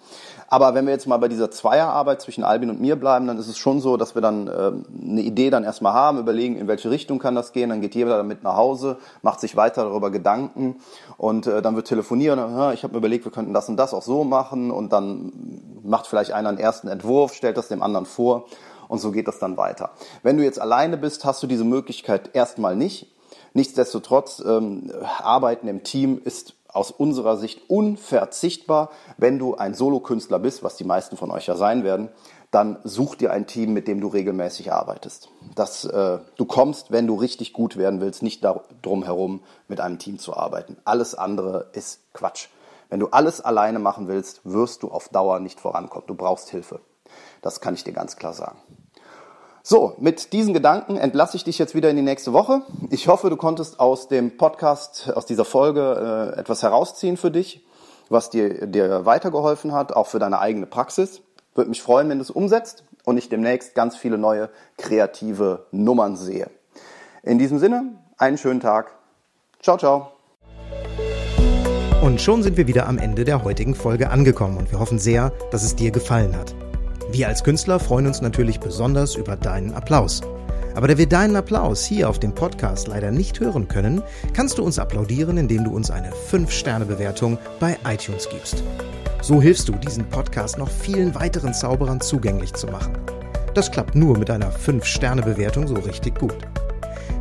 Aber 0.48 0.74
wenn 0.74 0.88
wir 0.88 0.94
jetzt 0.94 1.06
mal 1.06 1.18
bei 1.18 1.28
dieser 1.28 1.52
Zweierarbeit 1.52 2.20
zwischen 2.20 2.44
Albin 2.44 2.72
und 2.72 2.82
mir 2.82 2.96
bleiben, 2.96 3.28
dann 3.28 3.38
ist 3.38 3.48
es 3.48 3.60
schon 3.60 3.80
so, 3.80 3.96
dass 3.96 4.16
wir 4.16 4.24
dann 4.24 4.48
äh, 4.48 4.72
eine 5.04 5.22
Idee 5.22 5.52
dann 5.52 5.66
erstmal 5.66 5.94
haben, 5.94 6.18
überlegen, 6.18 6.58
in 6.58 6.68
welche 6.68 6.90
Richtung 6.90 7.20
kann 7.20 7.36
das 7.36 7.52
gehen, 7.52 7.70
dann 7.70 7.80
geht 7.80 7.94
jeder 7.94 8.18
damit 8.18 8.42
nach 8.42 8.56
Hause, 8.56 8.98
macht 9.22 9.40
sich 9.40 9.56
weiter 9.56 9.84
darüber 9.84 10.10
Gedanken 10.10 10.78
und 11.18 11.46
äh, 11.46 11.62
dann 11.62 11.76
wird 11.76 11.88
telefonieren, 11.88 12.40
äh, 12.40 12.74
ich 12.74 12.82
habe 12.82 12.94
mir 12.94 12.98
überlegt, 12.98 13.26
wir 13.26 13.32
könnten 13.32 13.54
das 13.54 13.70
und 13.70 13.78
das 13.78 13.94
auch 13.94 14.02
so 14.02 14.24
machen 14.24 14.72
und 14.72 14.92
dann 14.92 15.32
macht 15.84 16.08
vielleicht 16.08 16.32
einer 16.32 16.50
einen 16.50 16.58
ersten 16.58 16.88
Entwurf, 16.88 17.36
stellt 17.36 17.56
das 17.56 17.68
dem 17.68 17.84
anderen 17.84 18.08
vor 18.08 18.48
und 18.88 19.00
so 19.00 19.12
geht 19.12 19.28
das 19.28 19.40
dann 19.40 19.58
weiter. 19.58 19.92
Wenn 20.24 20.38
du 20.38 20.44
jetzt 20.44 20.60
alleine 20.60 20.98
bist, 20.98 21.26
hast 21.26 21.42
du 21.44 21.48
diese 21.48 21.64
Möglichkeit 21.64 22.32
erstmal 22.34 22.76
nicht. 22.76 23.12
Nichtsdestotrotz, 23.54 24.42
ähm, 24.46 24.92
Arbeiten 25.20 25.68
im 25.68 25.84
Team 25.84 26.22
ist 26.24 26.54
aus 26.68 26.92
unserer 26.92 27.38
Sicht 27.38 27.70
unverzichtbar. 27.70 28.92
Wenn 29.18 29.40
du 29.40 29.56
ein 29.56 29.74
Solokünstler 29.74 30.40
bist, 30.40 30.64
was 30.64 30.76
die 30.76 30.84
meisten 30.84 31.18
von 31.18 31.32
euch 31.32 31.48
ja 31.48 31.56
sein 31.56 31.84
werden, 31.84 32.10
dann 32.52 32.78
such 32.84 33.16
dir 33.16 33.32
ein 33.32 33.46
Team, 33.48 33.74
mit 33.74 33.88
dem 33.88 34.00
du 34.00 34.08
regelmäßig 34.08 34.72
arbeitest. 34.72 35.30
Das, 35.56 35.86
äh, 35.86 36.20
du 36.38 36.46
kommst, 36.46 36.92
wenn 36.92 37.08
du 37.08 37.16
richtig 37.16 37.52
gut 37.52 37.78
werden 37.78 38.00
willst, 38.00 38.24
nicht 38.24 38.44
darum 38.44 39.04
herum, 39.04 39.42
mit 39.68 39.82
einem 39.82 40.00
Team 40.00 40.18
zu 40.20 40.36
arbeiten. 40.36 40.78
Alles 40.86 41.16
andere 41.16 41.70
ist 41.74 42.14
Quatsch. 42.14 42.48
Wenn 42.90 43.00
du 43.02 43.08
alles 43.08 43.42
alleine 43.42 43.80
machen 43.80 44.08
willst, 44.08 44.42
wirst 44.46 44.84
du 44.84 44.90
auf 44.90 45.10
Dauer 45.10 45.40
nicht 45.40 45.60
vorankommen. 45.60 46.08
Du 46.08 46.16
brauchst 46.16 46.50
Hilfe. 46.50 46.80
Das 47.42 47.62
kann 47.62 47.74
ich 47.74 47.84
dir 47.84 47.94
ganz 47.94 48.16
klar 48.16 48.34
sagen. 48.34 48.58
So, 49.70 49.96
mit 49.98 50.32
diesen 50.32 50.54
Gedanken 50.54 50.96
entlasse 50.96 51.36
ich 51.36 51.44
dich 51.44 51.58
jetzt 51.58 51.76
wieder 51.76 51.90
in 51.90 51.98
die 51.98 52.02
nächste 52.02 52.32
Woche. 52.32 52.62
Ich 52.90 53.10
hoffe, 53.10 53.30
du 53.30 53.36
konntest 53.36 53.82
aus 53.82 54.08
dem 54.08 54.38
Podcast, 54.38 55.12
aus 55.14 55.26
dieser 55.26 55.44
Folge 55.44 56.34
äh, 56.36 56.40
etwas 56.40 56.64
herausziehen 56.64 57.18
für 57.18 57.32
dich, 57.32 57.66
was 58.08 58.30
dir, 58.30 58.66
dir 58.66 59.06
weitergeholfen 59.06 59.74
hat, 59.74 59.92
auch 59.92 60.08
für 60.08 60.20
deine 60.20 60.40
eigene 60.40 60.68
Praxis. 60.68 61.22
Würde 61.54 61.70
mich 61.70 61.82
freuen, 61.82 62.08
wenn 62.08 62.20
du 62.20 62.22
es 62.22 62.30
umsetzt 62.32 62.86
und 63.04 63.18
ich 63.18 63.28
demnächst 63.28 63.76
ganz 63.76 63.98
viele 63.98 64.18
neue 64.18 64.50
kreative 64.78 65.66
Nummern 65.72 66.16
sehe. 66.16 66.50
In 67.24 67.38
diesem 67.38 67.60
Sinne, 67.60 67.92
einen 68.18 68.38
schönen 68.38 68.62
Tag. 68.62 68.94
Ciao, 69.62 69.78
ciao. 69.78 70.12
Und 72.02 72.22
schon 72.22 72.42
sind 72.42 72.56
wir 72.56 72.68
wieder 72.68 72.88
am 72.88 72.98
Ende 72.98 73.26
der 73.26 73.44
heutigen 73.44 73.76
Folge 73.76 74.12
angekommen 74.12 74.56
und 74.56 74.72
wir 74.72 74.80
hoffen 74.80 74.98
sehr, 74.98 75.34
dass 75.52 75.64
es 75.64 75.76
dir 75.76 75.92
gefallen 75.92 76.38
hat. 76.38 76.56
Wir 77.10 77.30
als 77.30 77.44
Künstler 77.44 77.80
freuen 77.80 78.06
uns 78.06 78.22
natürlich 78.22 78.60
besonders 78.60 79.16
über 79.16 79.38
deinen 79.38 79.74
Applaus. 79.74 80.22
Aber 80.76 80.90
da 80.90 80.98
wir 80.98 81.08
deinen 81.08 81.38
Applaus 81.38 81.86
hier 81.86 82.10
auf 82.10 82.20
dem 82.20 82.36
Podcast 82.36 82.90
leider 82.90 83.12
nicht 83.12 83.40
hören 83.40 83.70
können, 83.70 84.04
kannst 84.34 84.58
du 84.58 84.64
uns 84.64 84.78
applaudieren, 84.78 85.38
indem 85.38 85.64
du 85.64 85.72
uns 85.72 85.90
eine 85.90 86.12
5-Sterne-Bewertung 86.12 87.38
bei 87.62 87.78
iTunes 87.88 88.28
gibst. 88.30 88.62
So 89.22 89.42
hilfst 89.42 89.70
du, 89.70 89.72
diesen 89.74 90.04
Podcast 90.10 90.58
noch 90.58 90.70
vielen 90.70 91.16
weiteren 91.16 91.54
Zauberern 91.54 92.02
zugänglich 92.02 92.54
zu 92.54 92.68
machen. 92.68 92.98
Das 93.54 93.72
klappt 93.72 93.96
nur 93.96 94.18
mit 94.18 94.30
einer 94.30 94.52
5-Sterne-Bewertung 94.52 95.68
so 95.68 95.76
richtig 95.76 96.20
gut. 96.20 96.38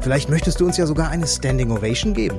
Vielleicht 0.01 0.29
möchtest 0.29 0.61
du 0.61 0.67
uns 0.67 0.77
ja 0.77 0.87
sogar 0.87 1.11
eine 1.11 1.29
Standing 1.29 1.71
Ovation 1.71 2.13
geben. 2.13 2.39